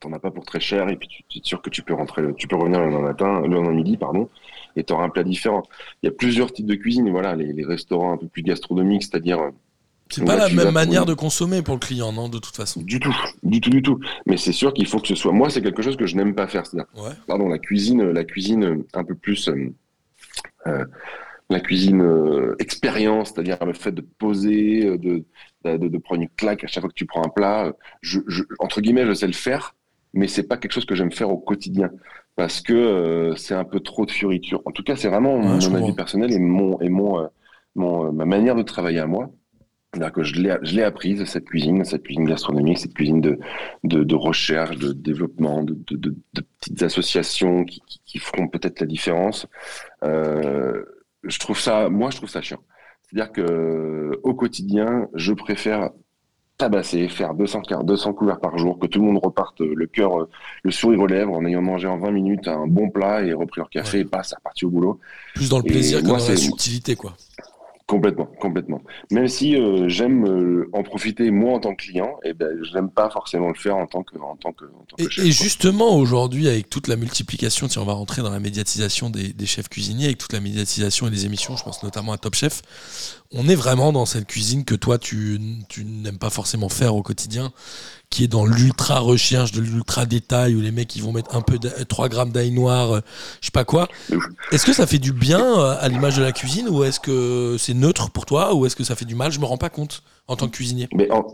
[0.00, 1.94] t'en as pas pour très cher, et puis tu, tu es sûr que tu peux
[1.94, 4.30] rentrer, tu peux revenir le lendemain matin, le lendemain midi, pardon,
[4.76, 5.62] et tu auras un plat différent.
[6.02, 9.02] Il y a plusieurs types de cuisine, voilà, les, les restaurants un peu plus gastronomiques,
[9.02, 9.50] c'est-à-dire
[10.10, 12.82] C'est pas la même manière de consommer pour le client, non, de toute façon.
[12.82, 13.98] du tout, du tout, du tout.
[14.26, 15.32] Mais c'est sûr qu'il faut que ce soit.
[15.32, 17.10] Moi, c'est quelque chose que je n'aime pas faire, c'est-à-dire Ouais.
[17.26, 19.72] pardon, la cuisine, la cuisine un peu plus, euh,
[20.66, 20.84] euh,
[21.50, 25.24] la cuisine euh, expérience, c'est-à-dire le fait de poser, euh, de,
[25.64, 27.66] de, de prendre une claque à chaque fois que tu prends un plat.
[27.66, 29.74] euh, Je, je, entre guillemets, je sais le faire,
[30.12, 31.90] mais c'est pas quelque chose que j'aime faire au quotidien
[32.36, 34.62] parce que euh, c'est un peu trop de fioriture.
[34.64, 37.26] En tout cas, c'est vraiment Ouais, mon avis personnel et mon et mon, euh,
[37.74, 39.30] mon euh, ma manière de travailler à moi.
[39.94, 43.38] C'est-à-dire que je l'ai, apprise, cette cuisine, cette cuisine gastronomique, cette cuisine de,
[43.84, 46.14] de, de recherche, de développement, de, de,
[46.60, 49.46] petites associations qui, qui, qui feront peut-être la différence.
[50.02, 50.82] Euh,
[51.22, 52.60] je trouve ça, moi, je trouve ça chiant.
[53.02, 55.90] C'est-à-dire que au quotidien, je préfère
[56.56, 60.28] tabasser, faire 200, quart- 200 couverts par jour, que tout le monde reparte le cœur,
[60.62, 63.60] le sourire aux lèvres, en ayant mangé en 20 minutes un bon plat et repris
[63.60, 65.00] leur café, et pas, c'est reparti au boulot.
[65.34, 67.16] Plus dans le Et plaisir que dans la subtilité, quoi.
[67.86, 68.80] Complètement, complètement.
[69.10, 72.72] Même si euh, j'aime euh, en profiter moi en tant que client, et ben je
[72.72, 75.10] n'aime pas forcément le faire en tant que en tant que, en tant que Et,
[75.10, 75.44] chef, et quoi.
[75.44, 79.44] justement, aujourd'hui, avec toute la multiplication, tiens, on va rentrer dans la médiatisation des, des
[79.44, 82.62] chefs cuisiniers, avec toute la médiatisation et les émissions, je pense notamment à Top Chef,
[83.32, 87.02] on est vraiment dans cette cuisine que toi, tu, tu n'aimes pas forcément faire au
[87.02, 87.52] quotidien,
[88.10, 91.40] qui est dans l'ultra recherche, de l'ultra détail, où les mecs ils vont mettre un
[91.42, 93.00] peu de 3 grammes d'ail noir, euh,
[93.40, 93.88] je sais pas quoi.
[94.52, 97.56] Est-ce que ça fait du bien euh, à l'image de la cuisine, ou est-ce que
[97.58, 99.32] c'est neutre pour toi, ou est-ce que ça fait du mal?
[99.32, 100.88] Je me rends pas compte en tant que cuisinier.
[100.94, 101.26] Mais en-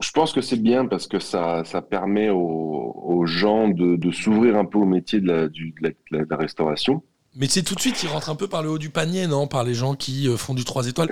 [0.00, 2.38] je pense que c'est bien parce que ça, ça permet aux,
[3.04, 5.96] aux gens de, de s'ouvrir un peu au métier de la, du- de la- de
[6.12, 7.02] la- de la restauration.
[7.34, 9.48] Mais c'est tout de suite, ils rentrent un peu par le haut du panier, non?
[9.48, 11.10] Par les gens qui euh, font du 3 étoiles.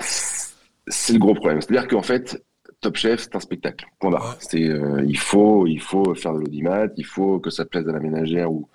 [0.89, 1.61] C'est le gros problème.
[1.61, 2.41] C'est-à-dire qu'en fait,
[2.81, 3.87] Top Chef, c'est un spectacle.
[3.99, 4.31] Point barre.
[4.31, 4.37] Ouais.
[4.39, 7.93] C'est, euh, il, faut, il faut faire de l'audimat, il faut que ça plaise à
[7.93, 8.69] la ménagère ou,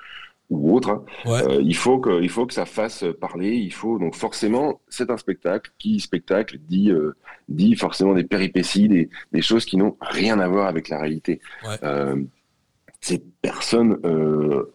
[0.50, 0.90] ou autre.
[0.90, 1.04] hein.
[1.26, 1.44] Ouais.
[1.48, 3.56] Euh, il, faut que, il faut que ça fasse parler.
[3.56, 5.72] Il faut donc forcément, c'est un spectacle.
[5.78, 7.16] Qui spectacle dit, euh,
[7.48, 11.40] dit forcément des péripéties, des, des choses qui n'ont rien à voir avec la réalité.
[11.64, 12.18] Ouais.
[13.04, 13.98] Ces personnes,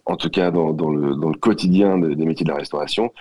[0.04, 3.12] en tout cas dans, dans, le, dans le quotidien des, des métiers de la restauration,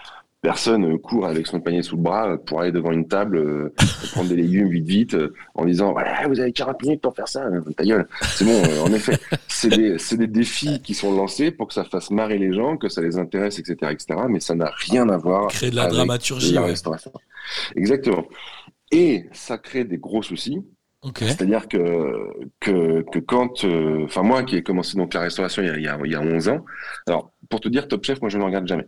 [0.45, 3.73] personne court avec son panier sous le bras pour aller devant une table, euh,
[4.11, 7.27] prendre des légumes vite vite, euh, en disant voilà vous avez 40 minutes pour faire
[7.27, 8.07] ça, euh, ta gueule.
[8.21, 11.83] C'est bon, euh, en effet, c'est des, des défis qui sont lancés pour que ça
[11.83, 14.19] fasse marrer les gens, que ça les intéresse, etc., etc.
[14.29, 16.53] Mais ça n'a rien à voir Créer de la avec dramaturgie.
[16.53, 16.67] la ouais.
[16.67, 17.11] restauration.
[17.75, 18.25] Exactement.
[18.91, 20.59] Et ça crée des gros soucis.
[21.19, 22.29] C'est-à-dire que,
[22.59, 23.63] que, que quand.
[24.05, 26.11] Enfin, moi qui ai commencé donc la restauration il y, a, il y a- il
[26.11, 26.65] y a 11 ans,
[27.07, 28.85] alors pour te dire, Top Chef, moi je ne regarde jamais.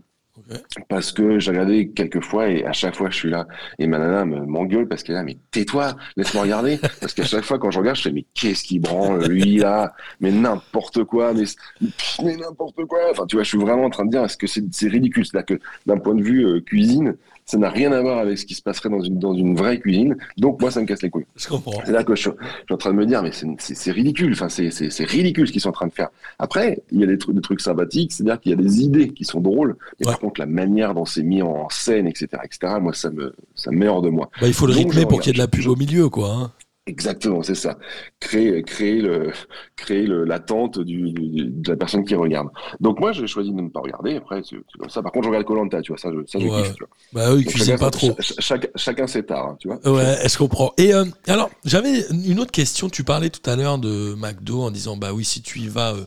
[0.90, 3.48] Parce que j'ai regardé quelques fois et à chaque fois je suis là
[3.80, 6.78] et ma nana me- m'engueule parce qu'elle est là, mais tais-toi, laisse-moi regarder.
[7.02, 9.94] Parce qu'à chaque fois quand je regarde, je fais, mais qu'est-ce qui branle, lui là,
[10.20, 13.00] mais n'importe quoi, mais, n'importe quoi.
[13.12, 15.26] Enfin, tu vois, je suis vraiment en train de dire, est-ce que c'est c'est ridicule?
[15.26, 17.16] C'est-à-dire que d'un point de vue euh, cuisine,
[17.50, 19.80] ça n'a rien à voir avec ce qui se passerait dans une, dans une vraie
[19.80, 20.18] cuisine.
[20.38, 21.26] Donc moi, ça me casse les couilles.
[21.38, 21.72] Je comprends.
[21.86, 24.34] C'est là que je, suis- je suis en train de me dire, mais c'est- ridicule,
[24.34, 26.10] enfin, c'est- c'est c'est ridicule ce qu'ils sont en train de faire.
[26.40, 29.08] Après, il y a des trucs, des trucs sympathiques, c'est-à-dire qu'il y a des idées
[29.14, 30.12] qui sont drôles, mais Ouais.
[30.12, 33.72] par contre, la manière dont c'est mis en scène, etc., etc., moi, ça me, ça
[33.72, 34.30] me met hors de moi.
[34.42, 36.10] Bah, il faut le Donc, rythmer pour qu'il y ait de la pub au milieu,
[36.10, 36.30] quoi.
[36.30, 36.52] hein.
[36.88, 37.78] Exactement, c'est ça.
[38.22, 39.32] Créer, créer le,
[39.76, 42.48] créer le, l'attente du, du- de la personne qui regarde.
[42.80, 44.16] Donc moi, j'ai choisi de ne pas regarder.
[44.16, 45.04] Après, c'est c'est comme ça.
[45.04, 46.64] Par contre, je regarde Colanta, tu vois, ça, je, ça, je Ouais.
[46.64, 46.90] kiffe, tu vois.
[47.36, 48.16] Bah, cuisinent chacun- pas trop.
[48.22, 49.80] cha- chaque- chacun ses tards, hein, tu vois.
[49.92, 50.74] Ouais, je comprends.
[50.78, 52.90] Et euh, alors, j'avais une autre question.
[52.90, 55.94] Tu parlais tout à l'heure de McDo en disant bah oui, si tu y vas,
[55.94, 56.06] euh,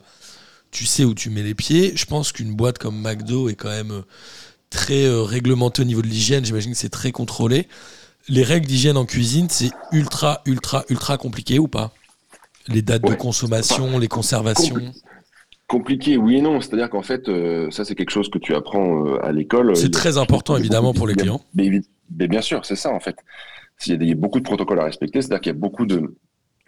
[0.71, 1.93] tu sais où tu mets les pieds.
[1.97, 4.03] Je pense qu'une boîte comme McDo est quand même euh,
[4.71, 6.45] très euh, réglementée au niveau de l'hygiène.
[6.45, 7.69] J'imagine que c'est très contrôlé.
[8.29, 11.93] Les règles d'hygiène en cuisine, c'est ultra, ultra, ultra compliqué ou pas?
[12.69, 14.75] Les dates de consommation, les conservations?
[14.77, 15.03] Compli-
[15.67, 16.61] Compliqué, oui et non.
[16.61, 19.77] C'est-à-dire qu'en fait, euh, ça c'est quelque chose que tu apprends euh, à l'école.
[19.77, 21.41] C'est très important, évidemment, pour les clients.
[21.55, 21.81] Mais,
[22.29, 23.17] bien sûr, c'est ça en fait.
[23.87, 26.17] Il y a des- beaucoup de protocoles à respecter, c'est-à-dire qu'il y a beaucoup de,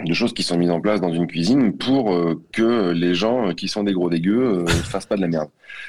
[0.00, 3.54] de choses qui sont mises en place dans une cuisine pour euh, que les gens
[3.54, 5.48] qui sont des gros dégueux euh, fassent pas de la merde.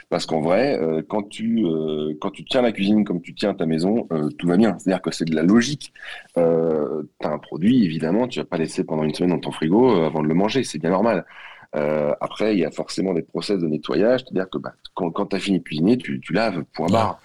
[0.09, 3.53] Parce qu'en vrai, euh, quand tu euh, quand tu tiens la cuisine comme tu tiens
[3.53, 4.77] ta maison, tout va bien.
[4.77, 5.93] C'est-à-dire que c'est de la logique.
[6.35, 10.03] Tu as un produit, évidemment, tu vas pas laisser pendant une semaine dans ton frigo
[10.03, 11.25] avant de le manger, c'est bien normal.
[11.73, 15.35] Après, il y a forcément des process de nettoyage, c'est-à-dire que bah, quand, quand tu
[15.35, 17.19] as fini de cuisiner, tu, tu laves, point barre.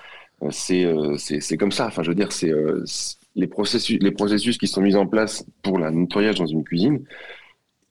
[0.51, 0.87] C'est
[1.19, 1.87] c'est comme ça.
[1.89, 2.55] Enfin, je veux dire, c'est-
[3.39, 6.99] les processus les processus qui sont mis en place pour le nettoyage dans une cuisine,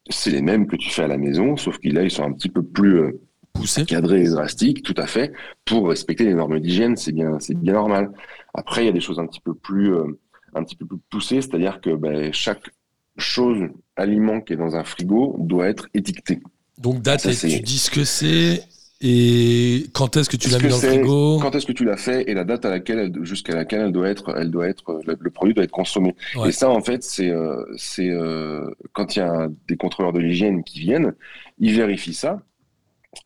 [0.09, 2.33] c'est les mêmes que tu fais à la maison, sauf qu'ils là ils sont un
[2.33, 3.11] petit peu plus euh,
[3.87, 5.31] cadrés et drastiques, tout à fait,
[5.65, 6.95] pour respecter les normes d'hygiène.
[6.95, 8.11] C'est bien c'est bien normal.
[8.53, 10.05] Après, il y a des choses un petit peu plus euh,
[10.53, 12.65] un petit peu plus poussées, c'est-à-dire que ben, chaque
[13.17, 13.59] chose
[13.95, 16.39] aliment qui est dans un frigo doit être étiqueté.
[16.77, 18.63] Donc, date, Ça, et c'est- tu dis ce que c'est
[19.01, 21.39] et quand est-ce que tu l'as mis dans le c'est, frigo?
[21.39, 23.91] Quand est-ce que tu l'as fait et la date à laquelle elle- jusqu'à laquelle elle
[23.91, 26.15] doit être, elle doit être, le, produit doit être consommé?
[26.35, 26.49] Ouais.
[26.49, 30.19] Et ça, en fait, c'est, euh, c'est euh, quand il y a des contrôleurs de
[30.19, 31.13] l'hygiène qui viennent,
[31.59, 32.41] ils vérifient ça.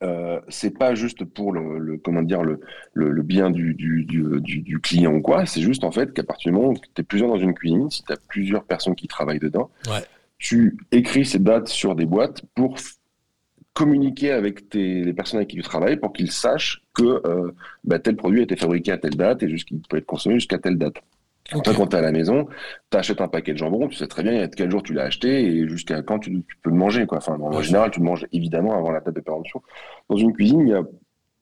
[0.04, 2.60] Euh, c'est pas juste pour le, le- comment dire le,
[2.94, 5.46] le, le bien du, du, du, du- du client ou quoi.
[5.46, 7.90] C'est juste en fait qu'à partir du moment où tu es plusieurs dans une cuisine,
[7.90, 10.00] si tu as plusieurs personnes qui travaillent dedans, Ouais.
[10.38, 12.76] tu écris ces dates sur des boîtes pour
[13.82, 17.52] communiquer avec tes, les personnes avec qui tu travailles pour qu'ils sachent que euh,
[17.84, 20.58] bah, tel produit a été fabriqué à telle date et jusqu'il peut être consommé jusqu'à
[20.60, 20.96] telle date.
[21.54, 21.64] Ok.
[21.64, 22.48] Toi, quand tu es à la maison,
[22.92, 25.44] tu achètes un paquet de jambon, tu sais très bien quel jour tu l'as acheté
[25.46, 27.06] et jusqu'à quand tu, tu peux le manger.
[27.08, 27.18] Quoi.
[27.18, 27.64] Enfin, en Ouais.
[27.64, 29.62] général, tu le manges évidemment avant la date de péremption.
[30.10, 30.84] Dans une cuisine, il y a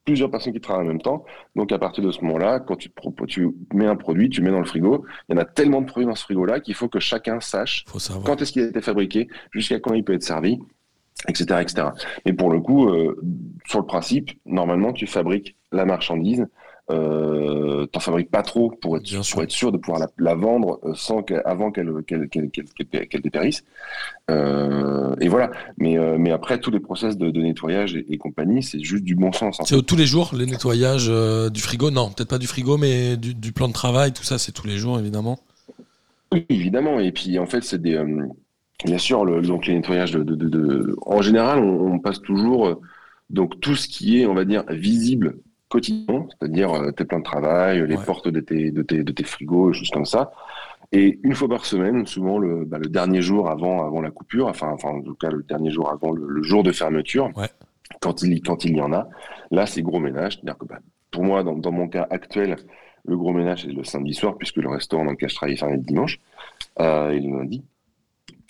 [0.06, 1.25] plusieurs personnes qui travaillent en même temps.
[1.56, 2.89] Donc, à partir de ce moment-là, quand tu,
[3.28, 5.86] tu mets un produit, tu mets dans le frigo, il y en a tellement de
[5.86, 7.86] produits dans ce frigo-là qu'il faut que chacun sache
[8.25, 10.58] quand est-ce qu'il a été fabriqué, jusqu'à quand il peut être servi,
[11.27, 11.62] etc.
[11.62, 11.88] etc.
[12.25, 13.19] Mais pour le coup, euh,
[13.65, 16.47] sur le principe, normalement, tu fabriques la marchandise
[16.91, 19.22] euh, t'en fabriques pas trop pour être, sûr.
[19.32, 23.22] pour être sûr de pouvoir la, la vendre euh, sans avant qu'elle qu'elle qu'elle- qu'elle
[23.22, 23.63] dépérisse.
[24.32, 25.51] Euh, et voilà.
[25.78, 29.13] Mais, mais après, tous les process de, de nettoyage et, et compagnie, c'est juste du
[29.13, 29.59] bon sens.
[29.59, 31.91] en C'est tous les jours, les nettoyages euh, du frigo?
[31.91, 34.65] Non, peut-être pas du frigo, mais du, du plan de travail, tout ça, c'est tous
[34.65, 35.38] les jours, évidemment.
[36.32, 36.99] Oui, évidemment.
[36.99, 37.97] Et puis en fait, c'est des.
[38.86, 42.21] Bien sûr, le, donc les nettoyages de, de, de- de- En général, on, on passe
[42.21, 42.75] toujours euh,
[43.30, 45.38] donc tout ce qui est, on va dire, visible
[45.69, 48.03] quotidien, c'est-à-dire euh, tes plans de travail, les Ouais.
[48.05, 50.32] portes de tes, de tes de tes frigos, choses comme ça.
[50.91, 54.47] Et une fois par semaine, souvent le, bah, le dernier jour avant avant la coupure,
[54.47, 57.49] enfin, enfin en tout cas le dernier jour avant le, le jour de fermeture, Ouais.
[58.01, 59.07] quand il quand il y en a,
[59.51, 60.80] là c'est gros ménage, c'est-à-dire que bah,
[61.11, 62.55] pour moi, dans, dans mon cas actuel,
[63.05, 65.57] le gros ménage c'est le samedi soir puisque le restaurant dans lequel je travaille est
[65.57, 66.19] fermé le dimanche
[66.80, 67.63] euh, et le lundi.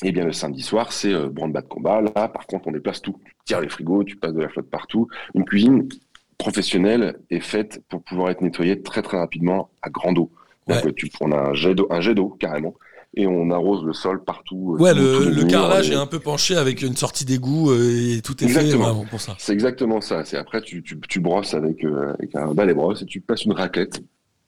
[0.03, 2.01] Et bien le samedi soir, c'est euh, branle-bas de combat.
[2.01, 3.15] Là, par contre, on déplace tout.
[3.25, 5.07] Tu tires les frigos, tu passes de la flotte partout.
[5.35, 5.89] Une cuisine
[6.37, 10.31] professionnelle est faite pour pouvoir être nettoyée très très rapidement à grande eau.
[10.67, 10.87] Donc, Ouais.
[10.87, 12.75] euh, tu, on a un jet d'eau, un jet d'eau carrément,
[13.15, 14.75] et on arrose le sol partout.
[14.79, 18.41] euh, Ouais, le, carrelage est un peu penché avec une sortie d'égout euh, et tout
[18.43, 18.83] est fait Exactement.
[18.85, 19.35] vraiment pour ça.
[19.39, 20.23] C'est exactement ça.
[20.23, 23.43] C'est après tu, tu, tu brosses avec, euh, avec un balai brosse et tu passes
[23.45, 23.99] une raclette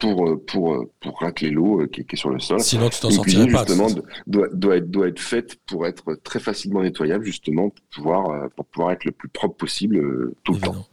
[0.02, 2.60] pour euh, pour euh, pour racler l'eau euh, qui, est- qui est sur le sol.
[2.60, 3.66] Sinon, tu t'en sortirais cuisine pas.
[3.66, 3.88] justement
[4.28, 8.66] doit, doit être doit être faite pour être très facilement nettoyable justement pour pouvoir pour
[8.66, 10.02] pouvoir être le plus propre possible
[10.44, 10.88] tout le temps.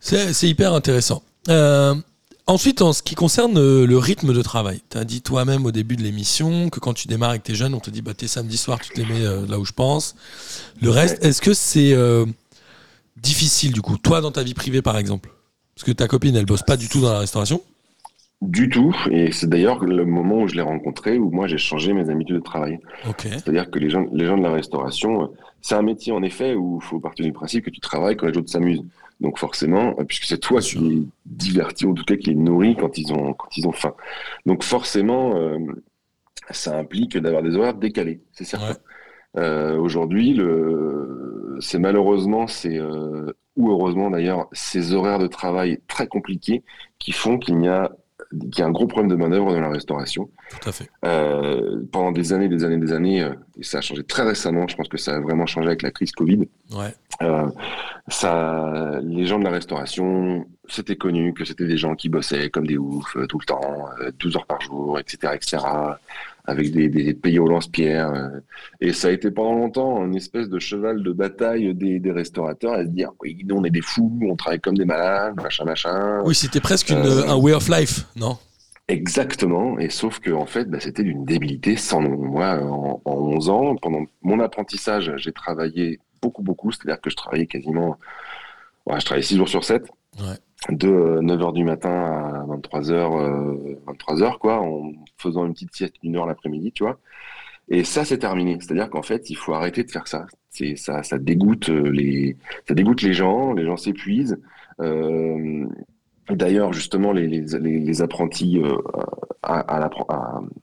[0.00, 1.22] C'est hyper intéressant.
[1.50, 1.94] Euh,
[2.46, 5.96] ensuite, en ce qui concerne le rythme de travail, tu as dit toi-même au début
[5.96, 8.56] de l'émission que quand tu démarres avec tes jeunes, on te dit bah, tes samedis
[8.56, 10.14] soirs, tu te les mets euh, là où je pense.
[10.80, 12.24] Le reste, est-ce que c'est euh,
[13.16, 15.30] difficile du coup Toi, dans ta vie privée par exemple?
[15.74, 17.60] Parce que ta copine, elle bosse pas du tout dans la restauration
[18.40, 18.94] Du tout.
[19.10, 22.36] Et c'est d'ailleurs le moment où je l'ai rencontré où moi j'ai changé mes habitudes
[22.36, 22.78] de travail.
[23.08, 23.22] Ok.
[23.22, 25.26] C'est-à-dire que les gens, les gens de la restauration, euh,
[25.60, 28.28] c'est un métier en effet où il faut partir du principe que tu travailles quand
[28.28, 28.84] les autres s'amusent.
[29.20, 32.76] Donc forcément, euh, puisque c'est toi qui les divertis, en tout cas qui les nourris
[32.76, 33.94] quand ils ont, quand ils ont faim.
[34.46, 35.58] Donc forcément, euh,
[36.50, 38.70] ça implique d'avoir des horaires décalés, c'est certain.
[38.70, 38.76] Ouais.
[39.36, 46.06] Euh, Aujourd'hui, le, c'est malheureusement, c'est euh, ou heureusement d'ailleurs, ces horaires de travail très
[46.06, 46.62] compliqués
[46.98, 47.90] qui font qu'il y a,
[48.30, 50.28] qu'il y a un gros problème de manœuvre dans la restauration.
[50.50, 50.90] Tout à fait.
[51.04, 54.66] Euh, pendant des années, des années, des années, euh, et ça a changé très récemment.
[54.68, 56.48] Je pense que ça a vraiment changé avec la crise Covid.
[56.72, 56.94] Ouais.
[57.22, 57.48] Euh,
[58.08, 62.66] ça, les gens de la restauration, c'était connu que c'était des gens qui bossaient comme
[62.66, 65.58] des oufs euh, tout le temps, euh, 12 heures par jour, etc., etc.,
[66.46, 68.10] avec des, des pays au lance-pierre.
[68.10, 68.40] euh.
[68.80, 72.72] et ça a été pendant longtemps une espèce de cheval de bataille des, des restaurateurs
[72.74, 75.64] à se dire, oui, nous on est des fous, on travaille comme des malades, machin,
[75.64, 76.22] machin.
[76.24, 78.38] Oui, c'était presque une, Euh, un way of life, non?
[78.88, 82.16] Exactement, et sauf que en fait, bah, c'était d'une débilité sans nom.
[82.16, 87.16] Moi, en, en 11 ans, pendant mon apprentissage, j'ai travaillé beaucoup, beaucoup, c'est-à-dire que je
[87.16, 87.98] travaillais quasiment,
[88.86, 89.84] ouais, je travaillais 6 jours sur 7,
[90.20, 90.34] Ouais.
[90.70, 96.16] De 9h du matin à 23h, euh, 23h, quoi, en faisant une petite sieste d'une
[96.16, 96.98] heure l'après-midi, tu vois.
[97.68, 98.56] Et ça, c'est terminé.
[98.60, 100.26] C'est-à-dire qu'en fait, il faut arrêter de faire ça.
[100.50, 102.36] C'est ça, ça dégoûte euh, les,
[102.66, 103.52] ça dégoûte les gens.
[103.52, 104.38] Les gens s'épuisent.
[104.80, 105.66] Euh,
[106.30, 108.76] D'ailleurs, justement, les, les, apprentis euh,
[109.42, 109.88] à,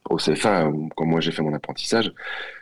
[0.09, 2.13] au CFA, euh, quand moi j'ai fait mon apprentissage,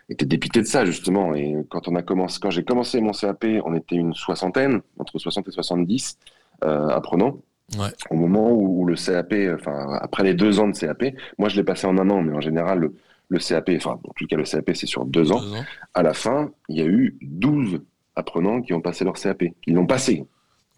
[0.08, 1.36] étaient dépités de ça justement.
[1.36, 5.20] Et quand on a commencé, quand j'ai commencé mon CAP, on était une soixantaine, entre
[5.20, 6.18] 60 et 70
[6.64, 7.38] euh, apprenants.
[7.78, 7.88] Ouais.
[8.10, 11.04] Au moment où, où le CAP, enfin après les deux ans de CAP,
[11.38, 12.94] moi je l'ai passé en un an, mais en général le,
[13.30, 15.42] le CAP, enfin en tout cas le CAP c'est sur deux ans.
[15.42, 15.66] Deux ans.
[15.94, 17.82] À la fin, il y a eu 12
[18.16, 19.44] apprenants qui ont passé leur CAP.
[19.66, 20.26] Ils l'ont passé,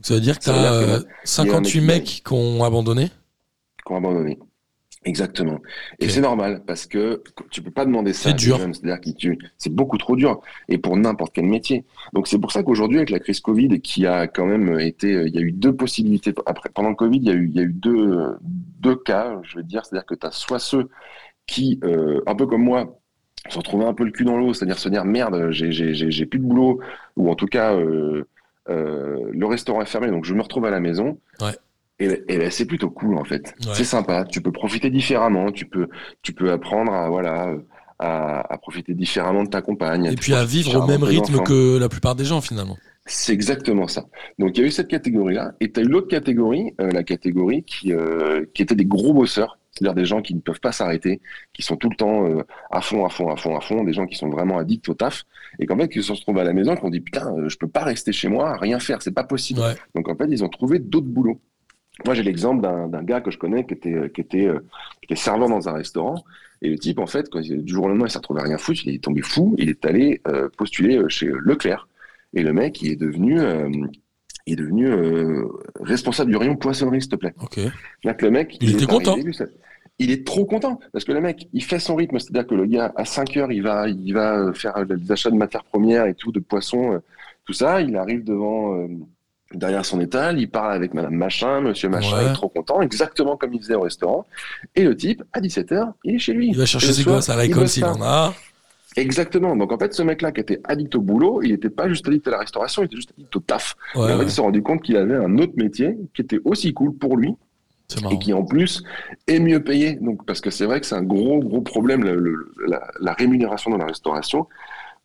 [0.01, 1.87] Ça veut dire que tu as dire que là, il y a un 58 mec
[1.87, 3.09] mecs qui ont abandonné?
[3.85, 4.39] Qui ont abandonné.
[5.05, 5.59] Exactement.
[5.99, 8.57] Et c'est normal parce que tu peux pas demander ça C'est dur.
[8.59, 11.85] C'est-à-dire que c'est beaucoup trop dur et pour n'importe quel métier.
[12.13, 15.35] Donc c'est pour ça qu'aujourd'hui avec la crise Covid qui a quand même été, il
[15.35, 16.33] y a eu deux possibilités.
[16.47, 19.39] Après, pendant le Covid, il y a eu, il y a eu deux, deux cas,
[19.43, 19.85] je veux dire.
[19.85, 20.89] C'est-à-dire que tu as soit ceux
[21.45, 22.99] qui, euh, un peu comme moi,
[23.49, 26.09] se retrouvaient un peu le cul dans l'eau, c'est-à-dire se dire merde, j'ai, j'ai, j'ai,
[26.09, 26.79] j'ai plus de boulot
[27.15, 28.27] ou en tout cas euh,
[28.69, 31.19] euh, le restaurant est fermé, donc je me retrouve à la maison.
[31.41, 31.51] Ouais.
[31.99, 33.55] Et, et ben, c'est plutôt cool en fait.
[33.65, 33.73] Ouais.
[33.73, 34.25] C'est sympa.
[34.25, 35.51] Tu peux profiter différemment.
[35.51, 35.87] Tu peux,
[36.21, 37.55] tu peux apprendre à voilà
[37.99, 40.05] à, à profiter différemment de ta compagne.
[40.05, 42.77] et puis à vivre au même rythme que la plupart des gens finalement.
[43.05, 44.05] C'est exactement ça.
[44.39, 47.03] Donc il y a eu cette catégorie-là, et tu as eu l'autre catégorie, euh, la
[47.03, 50.71] catégorie qui, euh, qui était des gros bosseurs, c'est-à-dire des gens qui ne peuvent pas
[50.71, 51.21] s'arrêter,
[51.53, 52.41] qui sont tout le temps euh,
[52.71, 54.95] à fond, à fond, à fond, à fond, des gens qui sont vraiment addicts au
[54.95, 55.23] taf,
[55.59, 57.67] et qu'en fait qui se retrouvent à la maison, qui ont dit putain, je peux
[57.67, 59.59] pas rester chez moi, rien faire, c'est pas possible.
[59.59, 59.75] Ouais.
[59.93, 61.39] Donc en fait ils ont trouvé d'autres boulots.
[62.03, 64.59] Moi j'ai l'exemple d'un gars que je connais qui était, euh, qui, était, euh,
[64.99, 66.23] qui était serveur dans un restaurant,
[66.61, 68.57] et le type en fait, quand du jour au lendemain il s'est retrouvé à rien
[68.57, 71.87] foutre, il est tombé fou, il est allé euh, postuler chez Leclerc.
[72.33, 73.69] Et le mec, il est devenu, euh,
[74.45, 74.89] il est devenu
[75.79, 77.33] responsable du rayon poissonnerie, s'il te plaît.
[77.41, 77.59] Ok.
[78.03, 79.15] Là, que le mec, Il était est content.
[79.31, 79.45] ça-
[79.99, 82.65] Il est trop content parce que le mec, il fait son rythme, c'est-à-dire que le
[82.65, 86.13] gars à 5 heures, il va, il va faire des achats de matières premières et
[86.13, 86.99] tout, de poissons,
[87.45, 87.79] tout ça.
[87.79, 88.85] Il arrive devant,
[89.53, 92.23] derrière son étal, il parle avec Madame Machin, Monsieur Machin, Ouais.
[92.25, 94.25] il est trop content, exactement comme il faisait au restaurant.
[94.75, 96.49] Et le type, à 17 heures, il est chez lui.
[96.49, 98.33] Il va chercher ses gosses à l'école s'il en a.
[98.97, 99.55] Exactement.
[99.57, 102.27] Donc en fait, ce mec-là qui était addict au boulot, il n'était pas juste addict
[102.29, 103.75] à la restauration, il était juste addict au taf.
[103.95, 106.21] Ouais, et en fait, ouais, il s'est rendu compte qu'il avait un autre métier qui
[106.21, 107.35] était aussi cool pour lui
[108.11, 108.83] et qui en plus
[109.27, 109.93] est mieux payé.
[110.01, 113.13] Donc parce que c'est vrai que c'est un gros gros problème le- le- la, la
[113.13, 114.47] rémunération dans la restauration.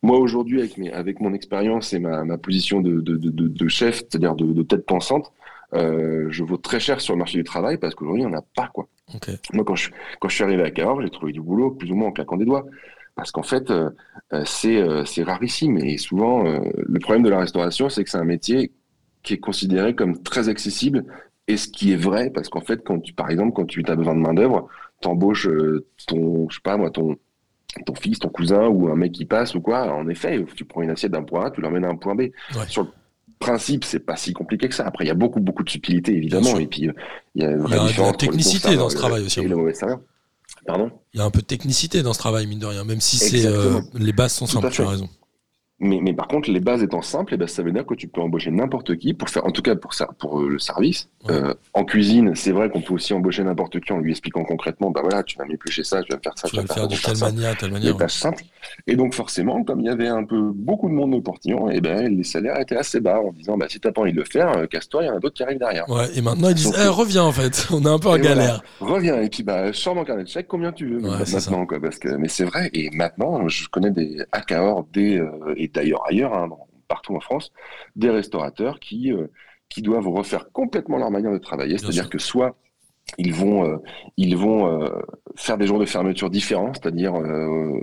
[0.03, 3.47] Moi aujourd'hui avec mes, avec mon expérience et ma, ma position de, de, de, de-
[3.47, 5.31] de chef, c'est-à-dire de, tête pensante,
[5.73, 8.37] euh, je vaux très cher sur le marché du travail parce qu'aujourd'hui il n'y en
[8.37, 8.87] a pas quoi.
[9.53, 11.95] Moi, quand je, quand je suis arrivé à Cahors, j'ai trouvé du boulot plus ou
[11.95, 12.65] moins en claquant des doigts.
[13.15, 13.89] Parce qu'en fait, euh,
[14.33, 15.77] euh, c'est euh, rarissime.
[15.79, 18.71] Et souvent, euh, le problème de la restauration, c'est que c'est un métier
[19.21, 21.05] qui est considéré comme très accessible.
[21.47, 23.95] Et ce qui est vrai, parce qu'en fait, quand tu, par exemple, quand tu as
[23.95, 24.69] besoin de main-d'œuvre,
[25.01, 25.49] tu embauches
[26.07, 27.17] ton, je sais pas moi, ton,
[27.85, 29.91] ton fils, ton cousin ou un mec qui passe ou quoi.
[29.93, 32.19] En effet, tu prends une assiette d'un point A, tu l'emmènes à un point B.
[32.21, 32.31] Ouais.
[32.67, 32.89] Sur le
[33.39, 34.85] principe, c'est pas si compliqué que ça.
[34.85, 36.57] Après, il y a beaucoup, beaucoup de subtilité, évidemment.
[36.57, 36.93] Et puis, euh,
[37.35, 39.49] il y a, une vraie différence technicité dans ce et le- travail aussi, Et hein.
[39.49, 39.99] le mauvais serveur.
[40.65, 40.91] Pardon?
[41.13, 43.17] Il y a un peu de technicité dans ce travail, mine de rien, même si
[43.17, 45.09] c'est euh, les bases sont Tout simples, tu as raison.
[45.79, 48.07] Mais, mais par contre, les bases étant simples, eh ben, ça veut dire que tu
[48.07, 51.09] peux embaucher n'importe qui pour faire, en tout cas pour ça, pour euh, le service.
[51.27, 51.35] Ouais.
[51.35, 54.89] Euh, en cuisine, c'est vrai qu'on peut aussi embaucher n'importe qui en lui expliquant concrètement,
[54.89, 56.87] bah voilà, tu vas m'éplucher ça, tu vas me faire ça, Tu vas le faire
[56.87, 57.93] de ça, telle manière, telle Des manière.
[57.93, 57.99] ouais.
[57.99, 58.43] tâches simples.
[58.87, 61.79] Et donc forcément, comme il y avait un peu beaucoup de monde au portillon, et
[61.79, 64.25] ben les salaires étaient assez bas en disant, bah si t'as pas envie de le
[64.25, 65.87] faire, euh, casse-toi, il y en a d'autres qui arrivent derrière.
[65.89, 68.23] Ouais, et maintenant ils disent Eh, reviens en fait, on est un peu en voilà.
[68.23, 68.63] galère.
[68.79, 71.65] Reviens et puis bah sors mon carnet de chèques combien tu veux Ouais, maintenant ça.
[71.67, 75.29] quoi parce que mais c'est vrai et maintenant je connais des à Cahors des euh,
[75.55, 76.49] et d'ailleurs ailleurs hein,
[76.87, 77.51] partout en France
[77.95, 79.27] des restaurateurs qui euh,
[79.71, 82.55] qui doivent refaire complètement leur manière de travailler c'est-à-dire que soit
[83.17, 83.77] ils vont euh,
[84.17, 84.89] ils vont euh,
[85.35, 87.79] faire des jours de fermeture différents c'est-à-dire euh,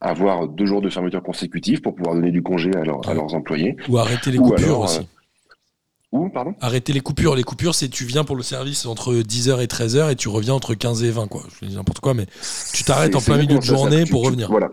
[0.00, 3.34] avoir deux jours de fermeture consécutifs pour pouvoir donner du congé à, leurs- à leurs
[3.34, 5.00] employés Ou arrêter les Ou coupures alors, aussi.
[6.12, 6.54] ou pardon?
[6.60, 7.34] Arrêter les coupures.
[7.34, 10.54] Les coupures, c'est tu viens pour le service entre 10h et 13h et tu reviens
[10.54, 11.42] entre 15 et 20, quoi.
[11.60, 12.26] Je dis n'importe quoi, mais
[12.74, 14.48] Tu t'arrêtes en plein milieu de ça, journée tu- pour tu- revenir.
[14.50, 14.70] Voilà.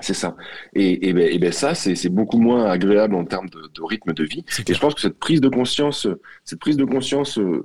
[0.00, 0.36] C'est ça.
[0.74, 4.12] Et, et, ben, et ben ça, c'est beaucoup moins agréable en termes de, de rythme
[4.12, 4.44] de vie.
[4.68, 6.06] Et je pense que cette prise de conscience,
[6.44, 7.62] cette prise de conscience euh,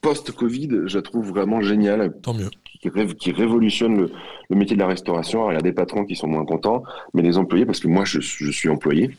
[0.00, 2.48] post-Covid, je la trouve vraiment géniale, Tant mieux.
[2.80, 4.12] qui, ré- qui révolutionne le,
[4.50, 5.40] le métier de la restauration.
[5.40, 6.82] Alors, il y a des patrons qui sont moins contents,
[7.14, 9.10] mais les employés, parce que moi, je, je suis employé,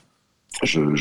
[0.64, 0.96] je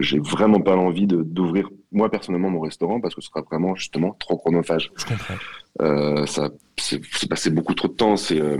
[0.00, 4.14] j'ai vraiment pas l'envie d'ouvrir moi personnellement mon restaurant parce que ce sera vraiment justement
[4.18, 4.90] trop chronophage.
[4.96, 5.34] Je comprends.
[5.80, 8.16] Euh, ça, c'est c'est passé beaucoup trop de temps.
[8.16, 8.58] C'est euh,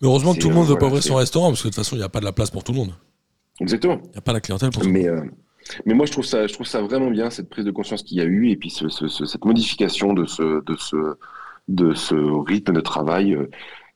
[0.00, 1.72] Mais heureusement que tout le monde euh, veut pas ouvrir son restaurant parce que de
[1.72, 2.92] toute façon, il n'y a pas de la place pour tout le monde.
[3.60, 3.98] exactement.
[4.04, 5.02] Il n'y a pas la clientèle pour tout le monde.
[5.02, 5.22] Mais, euh,
[5.86, 8.16] mais moi, je trouve, ça, je trouve ça vraiment bien, cette prise de conscience qu'il
[8.18, 11.16] y a eu, et puis ce, ce- ce- cette modification de ce, de, ce,
[11.68, 13.50] de ce rythme de travail, euh,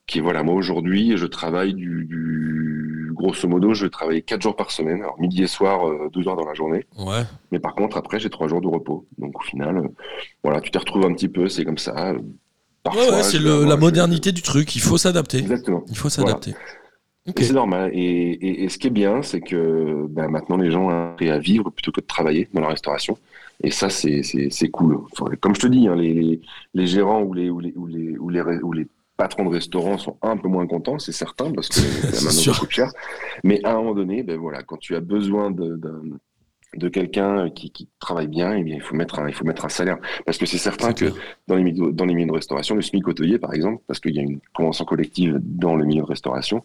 [0.07, 4.43] qui est, voilà, moi, aujourd'hui, je travaille du, du- grosso modo, je vais travailler quatre
[4.43, 7.23] jours par semaine, alors midi et soir, euh, heures dans la journée, Ouais.
[7.53, 9.07] mais par contre, après, j'ai trois jours de repos.
[9.19, 9.89] Donc, au final, euh,
[10.43, 12.15] voilà, tu te retrouves un petit peu, c'est comme ça.
[12.85, 14.75] Ouais, Parfois, ouais, c'est la je- modernité du truc.
[14.75, 15.39] Il faut s'adapter.
[15.39, 15.85] Exactement.
[15.89, 16.55] Il faut s'adapter.
[17.27, 17.91] Et C'est normal.
[17.95, 21.31] Et, et- et ce qui est bien, c'est que ben, maintenant les gens ont appris
[21.31, 23.17] à vivre plutôt que de travailler dans la restauration.
[23.63, 24.99] Et ça, c'est cool.
[25.13, 26.41] Enfin, comme je te dis, hein, les, les,
[26.75, 29.51] les gérants ou les, ou, les, ou, les, ou, les, re- ou les patrons de
[29.51, 31.79] restaurants sont un peu moins contents, c'est certain, parce que
[32.33, 32.59] sûr.
[32.59, 32.91] coûte cher.
[33.45, 36.03] Mais à un moment donné, ben, voilà, quand tu as besoin de, d'un-
[36.77, 39.65] de quelqu'un qui, qui travaille bien, eh bien, il faut mettre un, il faut mettre
[39.65, 39.99] un salaire.
[40.25, 41.15] Parce que c'est certain que clair.
[41.49, 44.15] dans les, milieux, dans les milieux de restauration, le SMIC hôtelier, par exemple, parce qu'il
[44.15, 46.65] y a une convention collective dans le milieu de restauration,